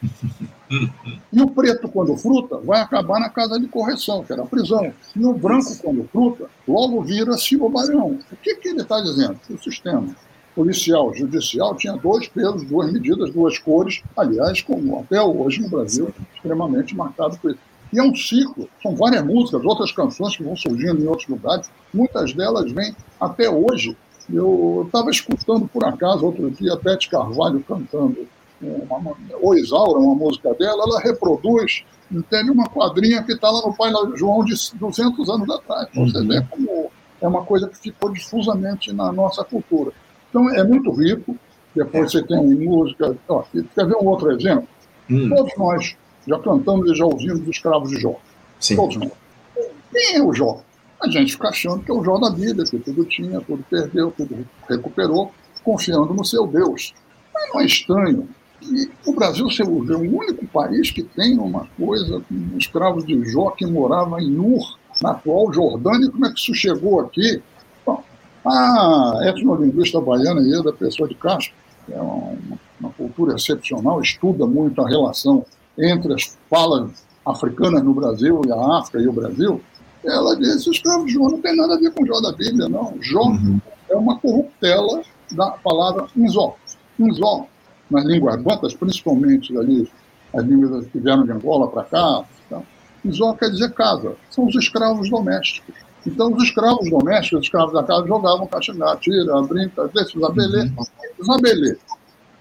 E 1.32 1.42
o 1.42 1.50
preto, 1.50 1.88
quando 1.88 2.16
fruta, 2.16 2.58
vai 2.58 2.80
acabar 2.80 3.18
na 3.18 3.28
casa 3.28 3.58
de 3.58 3.66
correção, 3.66 4.22
que 4.22 4.32
era 4.32 4.42
a 4.42 4.46
prisão. 4.46 4.92
E 5.16 5.24
o 5.24 5.32
branco, 5.32 5.76
quando 5.82 6.08
fruta, 6.08 6.46
logo 6.68 7.02
vira 7.02 7.36
cibobarão. 7.36 8.18
O 8.30 8.36
que, 8.36 8.54
que 8.56 8.68
ele 8.68 8.82
está 8.82 9.00
dizendo? 9.00 9.38
O 9.48 9.58
sistema 9.58 10.06
policial, 10.54 11.14
judicial, 11.14 11.74
tinha 11.76 11.94
dois 11.94 12.28
pesos, 12.28 12.64
duas 12.64 12.92
medidas, 12.92 13.32
duas 13.32 13.58
cores, 13.58 14.02
aliás, 14.16 14.60
como 14.60 15.00
até 15.00 15.20
hoje 15.20 15.60
no 15.60 15.68
Brasil, 15.68 16.12
extremamente 16.34 16.94
marcado 16.94 17.38
por 17.38 17.52
isso. 17.52 17.60
E 17.92 17.98
é 17.98 18.02
um 18.02 18.14
ciclo, 18.14 18.68
são 18.82 18.94
várias 18.94 19.24
músicas, 19.24 19.64
outras 19.64 19.90
canções 19.90 20.36
que 20.36 20.44
vão 20.44 20.54
surgindo 20.54 21.02
em 21.02 21.06
outros 21.06 21.28
lugares, 21.28 21.68
muitas 21.92 22.32
delas 22.32 22.70
vêm 22.70 22.94
até 23.20 23.50
hoje. 23.50 23.96
Eu 24.33 24.85
estava 24.87 25.11
escutando, 25.11 25.69
por 25.69 25.85
acaso, 25.85 26.25
outro 26.25 26.51
dia, 26.51 26.73
a 26.73 26.77
Beth 26.77 27.09
Carvalho 27.11 27.64
cantando 27.66 28.27
uma, 28.62 29.16
O 29.40 29.55
Isaura, 29.55 29.99
uma 29.99 30.14
música 30.14 30.53
dela, 30.55 30.85
ela 30.85 31.01
reproduz, 31.01 31.83
entende, 32.11 32.51
uma 32.51 32.69
quadrinha 32.69 33.23
que 33.23 33.33
está 33.33 33.51
lá 33.51 33.62
no 33.66 33.75
Pai 33.75 33.90
João 34.16 34.45
de 34.45 34.55
200 34.75 35.29
anos 35.29 35.51
atrás. 35.51 35.88
Você 35.95 36.19
uhum. 36.19 36.29
vê 36.29 36.43
como 36.51 36.90
é 37.21 37.29
uma 37.29 37.45
coisa 37.45 37.69
que 37.69 37.79
ficou 37.79 38.11
difusamente 38.12 38.93
na 38.93 39.12
nossa 39.12 39.45
cultura. 39.45 39.93
Então, 40.29 40.49
é 40.51 40.64
muito 40.64 40.90
rico. 40.93 41.37
Depois 41.75 42.11
você 42.11 42.23
tem 42.23 42.43
música. 42.43 43.16
Ó, 43.29 43.43
quer 43.53 43.87
ver 43.87 43.97
um 43.97 44.07
outro 44.07 44.31
exemplo? 44.33 44.66
Hum. 45.09 45.29
Todos 45.29 45.53
nós 45.57 45.97
já 46.27 46.38
cantamos 46.38 46.90
e 46.90 46.95
já 46.95 47.05
ouvimos 47.05 47.43
os 47.43 47.49
escravos 47.49 47.90
de 47.90 48.01
Jó. 48.01 48.16
Sim. 48.59 48.77
Todos 48.77 48.97
nós. 48.97 49.11
Quem 49.93 50.16
é 50.16 50.23
o 50.23 50.33
Jó? 50.33 50.62
A 51.02 51.08
gente 51.08 51.32
fica 51.32 51.48
achando 51.48 51.82
que 51.82 51.90
é 51.90 51.94
o 51.94 52.04
Jó 52.04 52.18
da 52.18 52.30
Bíblia, 52.30 52.64
que 52.64 52.78
tudo 52.78 53.04
tinha, 53.04 53.40
tudo 53.40 53.64
perdeu, 53.70 54.12
tudo 54.14 54.46
recuperou, 54.68 55.32
confiando 55.64 56.12
no 56.12 56.24
seu 56.24 56.46
Deus. 56.46 56.92
Mas 57.32 57.48
não 57.52 57.60
é 57.60 57.64
estranho 57.64 58.28
que 58.60 58.90
o 59.06 59.14
Brasil 59.14 59.48
seja 59.50 59.68
o 59.70 60.16
único 60.16 60.46
país 60.48 60.90
que 60.90 61.02
tem 61.02 61.38
uma 61.38 61.66
coisa 61.78 62.20
com 62.20 62.58
escravos 62.58 63.06
de 63.06 63.24
Jó 63.24 63.50
que 63.50 63.64
morava 63.64 64.20
em 64.20 64.38
Ur, 64.38 64.78
na 65.02 65.12
atual 65.12 65.52
Jordânia. 65.52 66.10
Como 66.10 66.26
é 66.26 66.32
que 66.32 66.38
isso 66.38 66.54
chegou 66.54 67.00
aqui? 67.00 67.42
A 68.44 69.20
etnolinguista 69.24 70.00
baiana 70.00 70.40
Ieda 70.40 70.72
Pessoa 70.72 71.08
de 71.08 71.14
Castro, 71.14 71.52
que 71.86 71.92
é 71.92 72.00
uma, 72.00 72.32
uma, 72.80 72.90
cultura 72.90 73.34
excepcional, 73.34 74.00
estuda 74.00 74.46
muito 74.46 74.80
a 74.80 74.88
relação 74.88 75.44
entre 75.78 76.14
as 76.14 76.38
falas 76.48 76.90
africanas 77.24 77.82
no 77.82 77.92
Brasil 77.92 78.40
e 78.46 78.50
a 78.50 78.78
África 78.78 78.98
e 78.98 79.06
o 79.06 79.12
Brasil, 79.12 79.60
ela 80.04 80.36
disse 80.36 80.64
que 80.64 80.70
o 80.70 80.72
escravo 80.72 81.08
Jó 81.08 81.28
não 81.28 81.40
tem 81.40 81.56
nada 81.56 81.74
a 81.74 81.78
ver 81.78 81.92
com 81.92 82.06
Jó 82.06 82.20
da 82.20 82.32
Bíblia, 82.32 82.68
não. 82.68 82.94
Jó 83.00 83.22
uhum. 83.22 83.60
é 83.88 83.96
uma 83.96 84.18
corruptela 84.18 85.02
da 85.32 85.50
palavra 85.50 86.06
Inzó. 86.16 86.56
Inzó, 86.98 87.46
nas 87.90 88.04
línguas 88.04 88.40
bantas, 88.42 88.74
principalmente 88.74 89.56
ali, 89.56 89.90
as 90.34 90.44
línguas 90.44 90.86
que 90.86 90.98
vieram 90.98 91.24
de 91.24 91.32
Angola 91.32 91.68
para 91.68 91.84
cá, 91.84 92.24
Inzó 93.04 93.34
quer 93.34 93.50
dizer 93.50 93.72
casa, 93.72 94.14
são 94.30 94.46
os 94.46 94.54
escravos 94.54 95.08
domésticos. 95.10 95.74
Então, 96.06 96.32
os 96.32 96.42
escravos 96.44 96.88
domésticos, 96.90 97.40
os 97.40 97.44
escravos 97.46 97.74
da 97.74 97.82
casa, 97.82 98.06
jogavam 98.06 98.46
caxangá, 98.46 98.96
tira, 98.96 99.42
brinca, 99.42 99.88
deixa, 99.94 100.16
Isabelê. 100.16 100.62
Uhum. 100.62 100.84
Isabelê. 101.20 101.76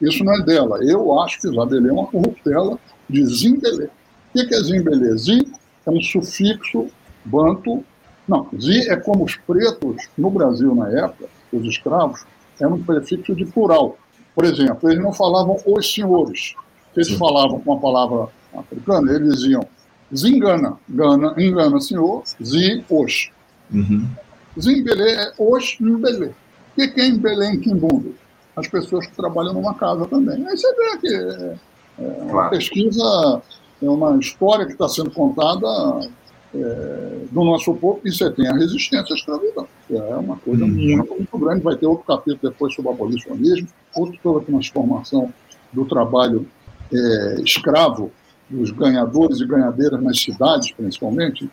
Isso 0.02 0.24
não 0.24 0.34
é 0.34 0.42
dela. 0.44 0.80
Eu 0.82 1.20
acho 1.20 1.42
que 1.42 1.48
Isabelê 1.50 1.90
é 1.90 1.92
uma 1.92 2.08
corruptela 2.08 2.80
de 3.10 3.26
Zimbelê. 3.26 3.86
O 4.34 4.48
que 4.48 4.56
é 4.56 4.64
Zimbelê? 4.64 5.18
Zim 5.18 5.52
é 5.86 5.90
um 5.90 6.02
sufixo 6.02 6.88
banto. 7.30 7.84
Não, 8.28 8.48
Zi 8.60 8.90
é 8.90 8.96
como 8.96 9.24
os 9.24 9.36
pretos 9.36 10.08
no 10.18 10.30
Brasil 10.30 10.74
na 10.76 10.90
época, 10.90 11.26
os 11.52 11.66
escravos, 11.66 12.26
era 12.60 12.70
um 12.70 12.82
prefixo 12.82 13.34
de 13.36 13.46
plural. 13.46 13.98
Por 14.36 14.46
exemplo, 14.46 14.90
eles 14.90 15.04
não 15.04 15.12
falavam 15.12 15.58
os 15.66 15.94
senhores. 15.94 16.54
Eles 16.96 17.10
falavam 17.12 17.60
com 17.60 17.74
a 17.74 17.78
palavra 17.78 18.28
africana, 18.54 19.14
eles 19.14 19.40
diziam 19.40 19.66
Zingana, 20.16 20.78
gana, 20.90 21.36
engana 21.38 21.80
senhor, 21.80 22.24
zi, 22.42 22.84
os. 22.90 23.30
Uhum. 23.72 24.08
Zimbelê 24.60 25.12
é 25.12 25.34
os 25.38 25.78
Mbelê. 25.80 26.28
O 26.28 26.34
que 26.76 27.02
é 27.02 27.06
em 27.06 27.60
Quimbundo? 27.60 28.16
As 28.56 28.68
pessoas 28.68 29.06
que 29.06 29.16
trabalham 29.16 29.54
numa 29.54 29.74
casa 29.76 30.06
também. 30.08 30.46
Aí 30.48 30.58
você 30.58 30.74
vê 30.76 30.98
que 30.98 31.14
é, 31.14 31.56
é 32.00 32.24
uma 32.24 32.32
claro. 32.32 32.50
pesquisa, 32.50 33.42
é 33.82 33.90
uma 33.90 34.18
história 34.18 34.66
que 34.66 34.72
está 34.72 34.90
sendo 34.90 35.12
contada 35.12 35.68
é, 36.54 37.26
do 37.32 37.44
nosso 37.44 37.74
povo, 37.76 38.00
e 38.04 38.12
você 38.12 38.30
tem 38.32 38.48
a 38.48 38.54
resistência 38.54 39.14
à 39.14 39.16
escravidão. 39.16 39.68
É 39.90 40.16
uma 40.16 40.38
coisa 40.38 40.64
uhum. 40.64 40.72
muito, 40.72 41.16
muito 41.16 41.38
grande. 41.38 41.64
Vai 41.64 41.76
ter 41.76 41.86
outro 41.86 42.06
capítulo 42.06 42.52
depois 42.52 42.74
sobre 42.74 42.90
o 42.90 42.94
abolicionismo, 42.94 43.68
outro 43.96 44.20
sobre 44.22 44.44
a 44.44 44.46
transformação 44.46 45.34
do 45.72 45.86
trabalho 45.86 46.48
é, 46.92 47.42
escravo 47.42 48.12
dos 48.50 48.72
ganhadores 48.72 49.40
e 49.40 49.46
ganhadeiras 49.46 50.02
nas 50.02 50.20
cidades, 50.20 50.72
principalmente, 50.72 51.50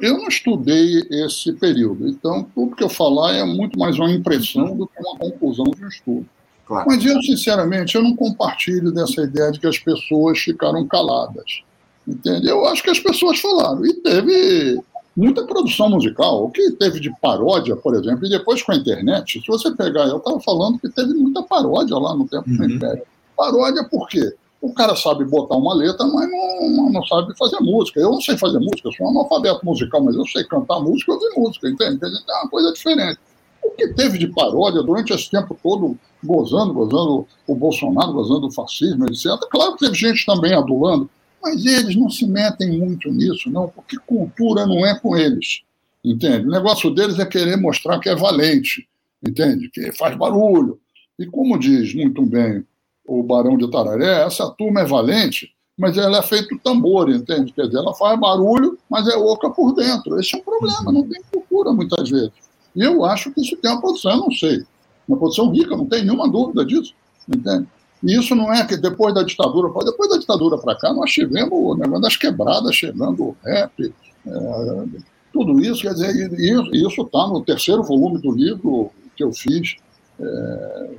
Eu 0.00 0.18
não 0.18 0.28
estudei 0.28 1.06
esse 1.10 1.52
período, 1.52 2.08
então 2.08 2.46
tudo 2.54 2.74
que 2.74 2.82
eu 2.82 2.88
falar 2.88 3.34
é 3.34 3.44
muito 3.44 3.78
mais 3.78 3.96
uma 3.98 4.10
impressão 4.10 4.76
do 4.76 4.86
que 4.86 4.98
uma 4.98 5.16
conclusão 5.16 5.64
de 5.66 5.84
um 5.84 5.88
estudo. 5.88 6.26
Claro. 6.66 6.86
Mas 6.88 7.04
eu, 7.04 7.22
sinceramente, 7.22 7.94
eu 7.94 8.02
não 8.02 8.16
compartilho 8.16 8.90
dessa 8.90 9.22
ideia 9.22 9.52
de 9.52 9.60
que 9.60 9.66
as 9.66 9.78
pessoas 9.78 10.38
ficaram 10.38 10.86
caladas. 10.86 11.62
Entende? 12.06 12.48
Eu 12.48 12.64
acho 12.66 12.82
que 12.82 12.90
as 12.90 12.98
pessoas 12.98 13.38
falaram. 13.38 13.84
E 13.84 13.94
teve 13.94 14.80
muita 15.16 15.46
produção 15.46 15.90
musical. 15.90 16.44
O 16.44 16.50
que 16.50 16.72
teve 16.72 17.00
de 17.00 17.14
paródia, 17.20 17.76
por 17.76 17.94
exemplo, 17.94 18.26
e 18.26 18.30
depois 18.30 18.62
com 18.62 18.72
a 18.72 18.76
internet, 18.76 19.40
se 19.40 19.46
você 19.46 19.70
pegar, 19.74 20.06
eu 20.06 20.16
estava 20.16 20.40
falando 20.40 20.78
que 20.78 20.88
teve 20.88 21.14
muita 21.14 21.42
paródia 21.42 21.96
lá 21.96 22.14
no 22.14 22.26
tempo 22.26 22.48
uhum. 22.48 22.56
do 22.56 22.64
Império. 22.72 23.02
Paródia 23.36 23.84
por 23.84 24.08
quê? 24.08 24.34
O 24.64 24.72
cara 24.72 24.96
sabe 24.96 25.26
botar 25.26 25.56
uma 25.56 25.74
letra, 25.74 26.06
mas 26.06 26.26
não, 26.30 26.90
não 26.90 27.04
sabe 27.04 27.36
fazer 27.36 27.60
música. 27.60 28.00
Eu 28.00 28.12
não 28.12 28.20
sei 28.22 28.38
fazer 28.38 28.58
música, 28.58 28.90
sou 28.96 29.06
um 29.06 29.10
analfabeto 29.10 29.62
musical, 29.62 30.02
mas 30.02 30.16
eu 30.16 30.26
sei 30.26 30.42
cantar 30.44 30.80
música 30.80 31.12
e 31.12 31.14
ouvir 31.14 31.38
música, 31.38 31.68
entende? 31.68 32.00
É 32.02 32.34
uma 32.40 32.48
coisa 32.48 32.72
diferente. 32.72 33.20
O 33.62 33.72
que 33.72 33.88
teve 33.88 34.16
de 34.16 34.26
paródia 34.28 34.82
durante 34.82 35.12
esse 35.12 35.30
tempo 35.30 35.54
todo, 35.62 35.98
gozando, 36.24 36.72
gozando 36.72 37.28
o 37.46 37.54
Bolsonaro, 37.54 38.14
gozando 38.14 38.46
o 38.46 38.50
fascismo, 38.50 39.04
etc. 39.04 39.32
Claro 39.50 39.76
que 39.76 39.84
teve 39.84 39.94
gente 39.94 40.24
também 40.24 40.54
adulando, 40.54 41.10
mas 41.42 41.66
eles 41.66 41.94
não 41.94 42.08
se 42.08 42.26
metem 42.26 42.78
muito 42.78 43.10
nisso, 43.10 43.50
não, 43.50 43.68
porque 43.68 43.98
cultura 44.06 44.66
não 44.66 44.86
é 44.86 44.98
com 44.98 45.14
eles, 45.14 45.60
entende? 46.02 46.46
O 46.46 46.50
negócio 46.50 46.90
deles 46.90 47.18
é 47.18 47.26
querer 47.26 47.58
mostrar 47.58 48.00
que 48.00 48.08
é 48.08 48.16
valente, 48.16 48.88
entende? 49.22 49.68
Que 49.68 49.92
faz 49.92 50.16
barulho. 50.16 50.80
E 51.18 51.26
como 51.26 51.58
diz 51.58 51.94
muito 51.94 52.24
bem 52.24 52.64
o 53.06 53.22
Barão 53.22 53.56
de 53.56 53.70
Tararé, 53.70 54.24
essa 54.24 54.50
turma 54.50 54.80
é 54.80 54.84
valente, 54.84 55.50
mas 55.76 55.96
ela 55.98 56.18
é 56.18 56.22
feito 56.22 56.58
tambor, 56.60 57.10
entende? 57.10 57.52
Quer 57.52 57.66
dizer, 57.66 57.78
ela 57.78 57.94
faz 57.94 58.18
barulho, 58.18 58.78
mas 58.88 59.08
é 59.08 59.16
oca 59.16 59.50
por 59.50 59.72
dentro. 59.74 60.18
Esse 60.18 60.36
é 60.36 60.38
um 60.38 60.42
problema, 60.42 60.92
não 60.92 61.06
tem 61.06 61.20
cultura 61.32 61.72
muitas 61.72 62.08
vezes. 62.08 62.32
E 62.74 62.82
eu 62.82 63.04
acho 63.04 63.32
que 63.32 63.40
isso 63.40 63.56
tem 63.56 63.70
uma 63.70 63.80
produção, 63.80 64.12
eu 64.12 64.18
não 64.18 64.30
sei. 64.30 64.64
Uma 65.08 65.18
produção 65.18 65.50
rica, 65.50 65.76
não 65.76 65.86
tem 65.86 66.04
nenhuma 66.04 66.28
dúvida 66.28 66.64
disso, 66.64 66.94
entende? 67.28 67.66
E 68.02 68.18
isso 68.18 68.34
não 68.34 68.52
é 68.52 68.64
que 68.66 68.76
depois 68.76 69.14
da 69.14 69.22
ditadura, 69.22 69.68
depois 69.84 70.10
da 70.10 70.18
ditadura 70.18 70.58
para 70.58 70.76
cá, 70.76 70.92
nós 70.92 71.10
tivemos 71.10 71.52
o 71.52 71.74
negócio 71.74 72.02
das 72.02 72.16
quebradas 72.16 72.74
chegando, 72.74 73.22
o 73.22 73.36
rap, 73.42 73.92
é, 74.26 74.84
tudo 75.32 75.60
isso, 75.60 75.82
quer 75.82 75.94
dizer, 75.94 76.32
isso 76.72 77.02
está 77.02 77.26
no 77.26 77.42
terceiro 77.42 77.82
volume 77.82 78.20
do 78.20 78.30
livro 78.30 78.90
que 79.16 79.24
eu 79.24 79.32
fiz 79.32 79.76
é, 80.20 80.90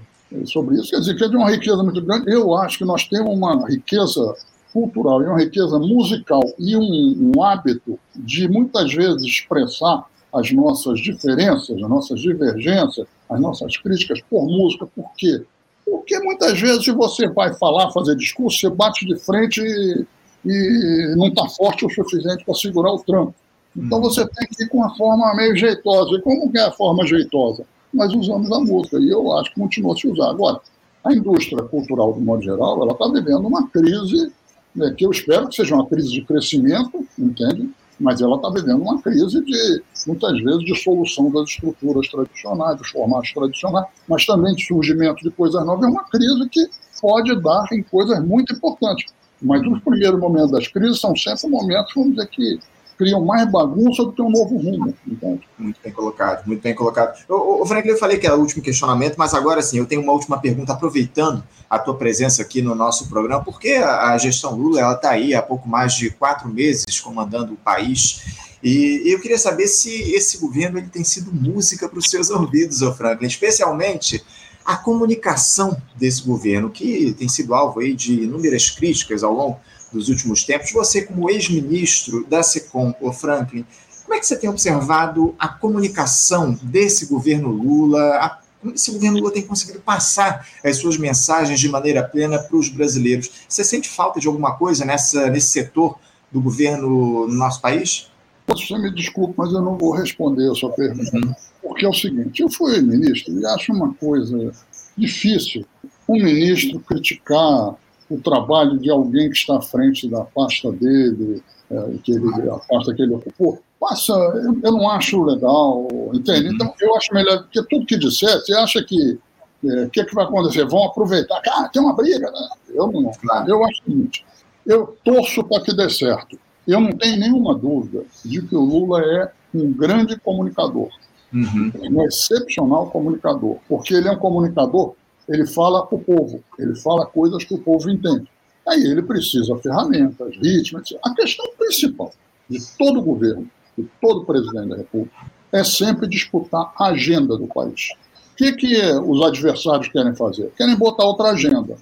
sobre 0.45 0.75
isso, 0.75 0.89
quer 0.89 0.99
dizer, 0.99 1.15
que 1.15 1.23
é 1.23 1.27
de 1.27 1.35
uma 1.35 1.49
riqueza 1.49 1.81
muito 1.83 2.01
grande. 2.01 2.31
Eu 2.31 2.55
acho 2.55 2.77
que 2.77 2.85
nós 2.85 3.05
temos 3.05 3.35
uma 3.35 3.67
riqueza 3.67 4.35
cultural 4.73 5.21
e 5.21 5.25
uma 5.25 5.39
riqueza 5.39 5.79
musical 5.79 6.41
e 6.59 6.75
um, 6.75 7.33
um 7.35 7.43
hábito 7.43 7.97
de 8.15 8.47
muitas 8.47 8.93
vezes 8.93 9.23
expressar 9.23 10.05
as 10.33 10.51
nossas 10.51 10.99
diferenças, 10.99 11.81
as 11.81 11.89
nossas 11.89 12.19
divergências, 12.19 13.07
as 13.29 13.39
nossas 13.39 13.77
críticas 13.77 14.19
por 14.29 14.45
música, 14.45 14.85
por 14.87 15.09
quê? 15.15 15.41
Porque 15.85 16.19
muitas 16.19 16.59
vezes, 16.59 16.85
você 16.87 17.27
vai 17.29 17.53
falar, 17.53 17.91
fazer 17.91 18.15
discurso, 18.15 18.59
você 18.59 18.69
bate 18.69 19.05
de 19.05 19.15
frente 19.17 19.61
e, 19.61 20.05
e 20.45 21.15
não 21.15 21.27
está 21.27 21.47
forte 21.47 21.85
o 21.85 21.89
suficiente 21.89 22.43
para 22.43 22.53
segurar 22.55 22.91
o 22.91 22.99
tranco. 22.99 23.33
Então 23.77 24.01
você 24.01 24.25
tem 24.27 24.47
que 24.47 24.63
ir 24.63 24.69
com 24.69 24.77
uma 24.79 24.95
forma 24.95 25.33
meio 25.35 25.55
jeitosa. 25.55 26.17
E 26.17 26.21
como 26.21 26.51
que 26.51 26.57
é 26.57 26.63
a 26.63 26.71
forma 26.71 27.05
jeitosa? 27.05 27.65
Nós 27.95 28.13
usamos 28.13 28.51
a 28.51 28.59
música, 28.59 28.99
e 28.99 29.09
eu 29.09 29.31
acho 29.37 29.53
que 29.53 29.59
continua 29.59 29.93
a 29.93 29.97
se 29.97 30.07
usar. 30.07 30.29
Agora, 30.29 30.59
a 31.03 31.13
indústria 31.13 31.63
cultural, 31.63 32.13
de 32.13 32.19
modo 32.19 32.43
geral, 32.43 32.81
ela 32.81 32.91
está 32.91 33.07
vivendo 33.07 33.47
uma 33.47 33.67
crise, 33.69 34.31
né, 34.75 34.93
que 34.97 35.05
eu 35.05 35.11
espero 35.11 35.47
que 35.47 35.55
seja 35.55 35.73
uma 35.75 35.87
crise 35.87 36.11
de 36.11 36.21
crescimento, 36.23 37.05
entende? 37.17 37.69
mas 37.99 38.21
ela 38.21 38.35
está 38.35 38.49
vivendo 38.49 38.81
uma 38.81 39.01
crise 39.01 39.43
de, 39.43 39.81
muitas 40.05 40.37
vezes, 40.41 40.65
de 40.65 40.75
solução 40.75 41.31
das 41.31 41.49
estruturas 41.49 42.07
tradicionais, 42.09 42.77
dos 42.77 42.89
formatos 42.89 43.31
tradicionais, 43.31 43.87
mas 44.07 44.25
também 44.25 44.53
de 44.53 44.65
surgimento 44.65 45.23
de 45.23 45.31
coisas 45.31 45.65
novas. 45.65 45.85
É 45.85 45.89
uma 45.89 46.03
crise 46.03 46.49
que 46.49 46.67
pode 47.01 47.41
dar 47.41 47.65
em 47.71 47.83
coisas 47.83 48.23
muito 48.25 48.53
importantes. 48.53 49.13
Mas 49.41 49.65
os 49.65 49.79
primeiros 49.81 50.19
momentos 50.19 50.51
das 50.51 50.67
crises 50.67 50.99
são 50.99 51.15
sempre 51.15 51.47
momentos, 51.49 51.93
vamos 51.95 52.15
dizer, 52.15 52.27
que 52.27 52.59
criam 52.97 53.23
mais 53.23 53.49
bagunça 53.49 54.03
do 54.03 54.11
que 54.11 54.21
um 54.21 54.29
novo 54.29 54.57
rumo. 54.57 54.93
Entende? 55.05 55.41
Muito 55.57 55.79
bem 55.83 55.91
colocado, 55.91 56.45
muito 56.45 56.61
bem 56.61 56.73
colocado. 56.73 57.23
O, 57.29 57.65
Franklin, 57.65 57.91
eu 57.91 57.97
falei 57.97 58.17
que 58.17 58.25
era 58.25 58.35
o 58.35 58.39
último 58.39 58.61
questionamento, 58.61 59.15
mas 59.17 59.33
agora 59.33 59.61
sim, 59.61 59.77
eu 59.77 59.85
tenho 59.85 60.01
uma 60.01 60.13
última 60.13 60.39
pergunta, 60.39 60.73
aproveitando 60.73 61.43
a 61.69 61.77
tua 61.79 61.95
presença 61.95 62.41
aqui 62.41 62.61
no 62.61 62.75
nosso 62.75 63.09
programa, 63.09 63.43
porque 63.43 63.73
a, 63.73 64.11
a 64.11 64.17
gestão 64.17 64.55
Lula 64.55 64.79
ela 64.79 64.93
está 64.93 65.11
aí 65.11 65.33
há 65.33 65.41
pouco 65.41 65.67
mais 65.67 65.93
de 65.93 66.09
quatro 66.09 66.47
meses 66.47 66.99
comandando 66.99 67.53
o 67.53 67.57
país. 67.57 68.21
E 68.63 69.03
eu 69.05 69.19
queria 69.19 69.37
saber 69.37 69.67
se 69.67 70.13
esse 70.13 70.37
governo 70.37 70.79
ele 70.79 70.87
tem 70.87 71.03
sido 71.03 71.31
música 71.31 71.87
para 71.87 71.99
os 71.99 72.09
seus 72.09 72.29
ouvidos, 72.29 72.81
ô 72.81 72.93
Franklin, 72.93 73.27
especialmente 73.27 74.23
a 74.65 74.75
comunicação 74.75 75.77
desse 75.95 76.23
governo, 76.23 76.71
que 76.71 77.13
tem 77.13 77.29
sido 77.29 77.53
alvo 77.53 77.79
aí 77.79 77.93
de 77.93 78.23
inúmeras 78.23 78.71
críticas 78.71 79.23
ao 79.23 79.31
longo 79.31 79.59
dos 79.95 80.09
últimos 80.09 80.43
tempos. 80.43 80.71
Você, 80.71 81.03
como 81.03 81.29
ex-ministro 81.29 82.25
da 82.27 82.43
SECOM, 82.43 82.93
ô 83.01 83.11
Franklin, 83.11 83.65
como 84.03 84.13
é 84.13 84.19
que 84.19 84.27
você 84.27 84.37
tem 84.37 84.49
observado 84.49 85.33
a 85.39 85.47
comunicação 85.47 86.57
desse 86.61 87.07
governo 87.07 87.49
Lula? 87.49 88.17
A, 88.17 88.39
como 88.61 88.75
esse 88.75 88.91
governo 88.91 89.17
Lula 89.19 89.31
tem 89.31 89.41
conseguido 89.41 89.79
passar 89.79 90.47
as 90.63 90.77
suas 90.77 90.97
mensagens 90.97 91.59
de 91.59 91.69
maneira 91.69 92.03
plena 92.03 92.37
para 92.37 92.57
os 92.57 92.69
brasileiros? 92.69 93.31
Você 93.47 93.63
sente 93.63 93.89
falta 93.89 94.19
de 94.19 94.27
alguma 94.27 94.55
coisa 94.57 94.85
nessa, 94.85 95.29
nesse 95.29 95.47
setor 95.47 95.97
do 96.31 96.41
governo 96.41 97.27
no 97.27 97.33
nosso 97.33 97.61
país? 97.61 98.11
Você 98.47 98.77
me 98.77 98.93
desculpe, 98.93 99.33
mas 99.37 99.51
eu 99.51 99.61
não 99.61 99.75
vou 99.77 99.91
responder 99.91 100.51
a 100.51 100.53
sua 100.53 100.71
pergunta. 100.71 101.17
Uhum. 101.17 101.33
Porque 101.63 101.83
é 101.83 101.89
o 101.89 101.93
seguinte: 101.93 102.43
eu 102.43 102.49
fui 102.49 102.79
ministro 102.79 103.39
e 103.39 103.45
acho 103.45 103.73
uma 103.73 103.91
coisa 103.95 104.51
difícil 104.95 105.65
um 106.07 106.23
ministro 106.23 106.79
criticar 106.79 107.75
o 108.15 108.21
trabalho 108.21 108.77
de 108.77 108.89
alguém 108.89 109.29
que 109.29 109.35
está 109.35 109.57
à 109.57 109.61
frente 109.61 110.07
da 110.07 110.23
pasta 110.23 110.71
dele, 110.71 111.43
é, 111.69 111.97
que 112.03 112.11
ele, 112.11 112.49
a 112.49 112.57
pasta 112.69 112.93
que 112.93 113.01
ele 113.01 113.15
ocupou. 113.15 113.59
Passa, 113.79 114.13
eu, 114.13 114.59
eu 114.63 114.71
não 114.71 114.89
acho 114.89 115.23
legal, 115.23 115.87
entende? 116.13 116.53
Então, 116.53 116.73
eu 116.79 116.95
acho 116.95 117.13
melhor, 117.13 117.43
porque 117.43 117.63
tudo 117.63 117.85
que 117.85 117.97
disser, 117.97 118.39
você 118.39 118.53
acha 118.53 118.83
que 118.83 119.19
o 119.63 119.71
é, 119.71 119.89
que, 119.89 120.03
que 120.03 120.15
vai 120.15 120.25
acontecer? 120.25 120.65
Vão 120.65 120.85
aproveitar. 120.85 121.41
Ah, 121.49 121.69
tem 121.71 121.81
uma 121.81 121.95
briga. 121.95 122.31
Né? 122.31 122.47
Eu 122.69 122.91
não. 122.91 123.11
Eu 123.47 123.65
acho 123.65 123.81
o 123.81 123.85
seguinte: 123.85 124.25
eu 124.65 124.97
torço 125.03 125.43
para 125.43 125.61
que 125.63 125.75
dê 125.75 125.89
certo. 125.89 126.37
Eu 126.67 126.79
não 126.79 126.91
tenho 126.91 127.19
nenhuma 127.19 127.55
dúvida 127.55 128.03
de 128.23 128.41
que 128.41 128.55
o 128.55 128.61
Lula 128.61 129.01
é 129.01 129.31
um 129.53 129.71
grande 129.71 130.17
comunicador. 130.19 130.89
Uhum. 131.33 131.71
Um 131.91 132.01
excepcional 132.03 132.89
comunicador, 132.89 133.57
porque 133.67 133.93
ele 133.93 134.07
é 134.07 134.11
um 134.11 134.17
comunicador, 134.17 134.95
ele 135.27 135.45
fala 135.45 135.85
para 135.85 135.97
o 135.97 136.01
povo, 136.01 136.43
ele 136.57 136.75
fala 136.75 137.05
coisas 137.05 137.43
que 137.43 137.53
o 137.53 137.59
povo 137.59 137.89
entende. 137.89 138.27
Aí 138.67 138.83
ele 138.83 139.01
precisa 139.01 139.55
ferramentas, 139.57 140.35
ritmos. 140.37 140.93
A 141.03 141.13
questão 141.13 141.45
principal 141.57 142.11
de 142.49 142.59
todo 142.77 143.01
governo, 143.01 143.47
de 143.77 143.87
todo 144.01 144.25
presidente 144.25 144.69
da 144.69 144.77
República, 144.77 145.15
é 145.51 145.63
sempre 145.63 146.07
disputar 146.07 146.73
a 146.77 146.87
agenda 146.87 147.37
do 147.37 147.47
país. 147.47 147.89
O 148.33 148.35
que, 148.35 148.51
que 148.53 148.81
os 149.05 149.21
adversários 149.25 149.87
querem 149.87 150.15
fazer? 150.15 150.51
Querem 150.57 150.75
botar 150.75 151.05
outra 151.05 151.29
agenda, 151.29 151.77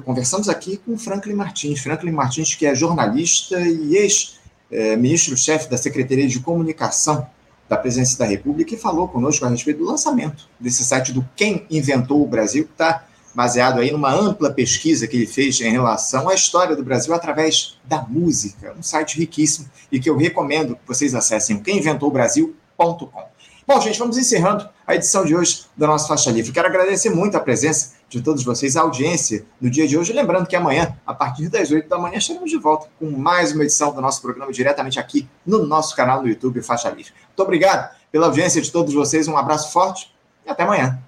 conversamos 0.01 0.49
aqui 0.49 0.79
com 0.79 0.97
Franklin 0.99 1.35
Martins. 1.35 1.81
Franklin 1.81 2.13
Martins, 2.13 2.55
que 2.55 2.67
é 2.67 2.75
jornalista 2.75 3.61
e 3.61 3.97
ex-ministro-chefe 3.97 5.69
da 5.69 5.77
Secretaria 5.77 6.27
de 6.27 6.41
Comunicação 6.41 7.27
da 7.69 7.77
Presidência 7.77 8.19
da 8.19 8.25
República, 8.25 8.75
e 8.75 8.79
falou 8.79 9.09
conosco 9.09 9.45
a 9.45 9.49
respeito 9.49 9.79
do 9.79 9.85
lançamento 9.85 10.49
desse 10.59 10.85
site 10.85 11.13
do 11.13 11.27
Quem 11.37 11.67
Inventou 11.71 12.23
o 12.23 12.27
Brasil, 12.27 12.65
que 12.65 12.73
está 12.73 13.05
baseado 13.35 13.81
aí 13.81 13.91
numa 13.91 14.15
ampla 14.15 14.51
pesquisa 14.53 15.09
que 15.09 15.17
ele 15.17 15.27
fez 15.27 15.61
em 15.61 15.71
relação 15.71 16.29
à 16.29 16.35
história 16.35 16.77
do 16.77 16.85
Brasil 16.85 17.13
através 17.13 17.77
da 17.85 18.03
música. 18.03 18.75
Um 18.79 18.83
site 18.83 19.19
riquíssimo 19.19 19.69
e 19.91 19.99
que 19.99 20.09
eu 20.09 20.17
recomendo 20.17 20.77
que 20.77 20.87
vocês 20.87 21.15
acessem 21.15 21.59
queminventoubrasil.com. 21.59 23.25
Bom, 23.67 23.81
gente, 23.81 23.99
vamos 23.99 24.19
encerrando 24.19 24.69
a 24.87 24.95
edição 24.95 25.25
de 25.25 25.35
hoje 25.35 25.65
da 25.77 25.87
nossa 25.87 26.07
faixa 26.07 26.31
livre. 26.31 26.53
Quero 26.53 26.69
agradecer 26.69 27.11
muito 27.11 27.37
a 27.37 27.41
presença 27.41 27.94
de 28.19 28.25
todos 28.25 28.45
vocês, 28.45 28.77
a 28.77 28.83
audiência 28.83 29.45
no 29.61 29.69
dia 29.69 29.87
de 29.87 29.99
hoje. 29.99 30.13
Lembrando 30.13 30.47
que 30.47 30.57
amanhã, 30.57 30.97
a 31.07 31.13
partir 31.13 31.49
das 31.49 31.71
8 31.71 31.89
da 31.89 31.99
manhã, 31.99 32.17
estaremos 32.17 32.51
de 32.51 32.57
volta 32.57 32.89
com 32.99 33.11
mais 33.11 33.53
uma 33.53 33.65
edição 33.65 33.93
do 33.93 34.01
nosso 34.01 34.23
programa 34.23 34.53
diretamente 34.53 34.99
aqui 34.99 35.29
no 35.45 35.67
nosso 35.67 35.97
canal 35.97 36.23
no 36.23 36.29
YouTube 36.29 36.63
Faixa 36.63 36.89
Livre. 36.91 37.13
Muito 37.27 37.43
obrigado 37.43 37.95
pela 38.11 38.27
audiência 38.27 38.61
de 38.61 38.71
todos 38.71 38.95
vocês, 38.95 39.27
um 39.27 39.37
abraço 39.37 39.73
forte 39.73 40.15
e 40.47 40.51
até 40.51 40.63
amanhã. 40.63 41.03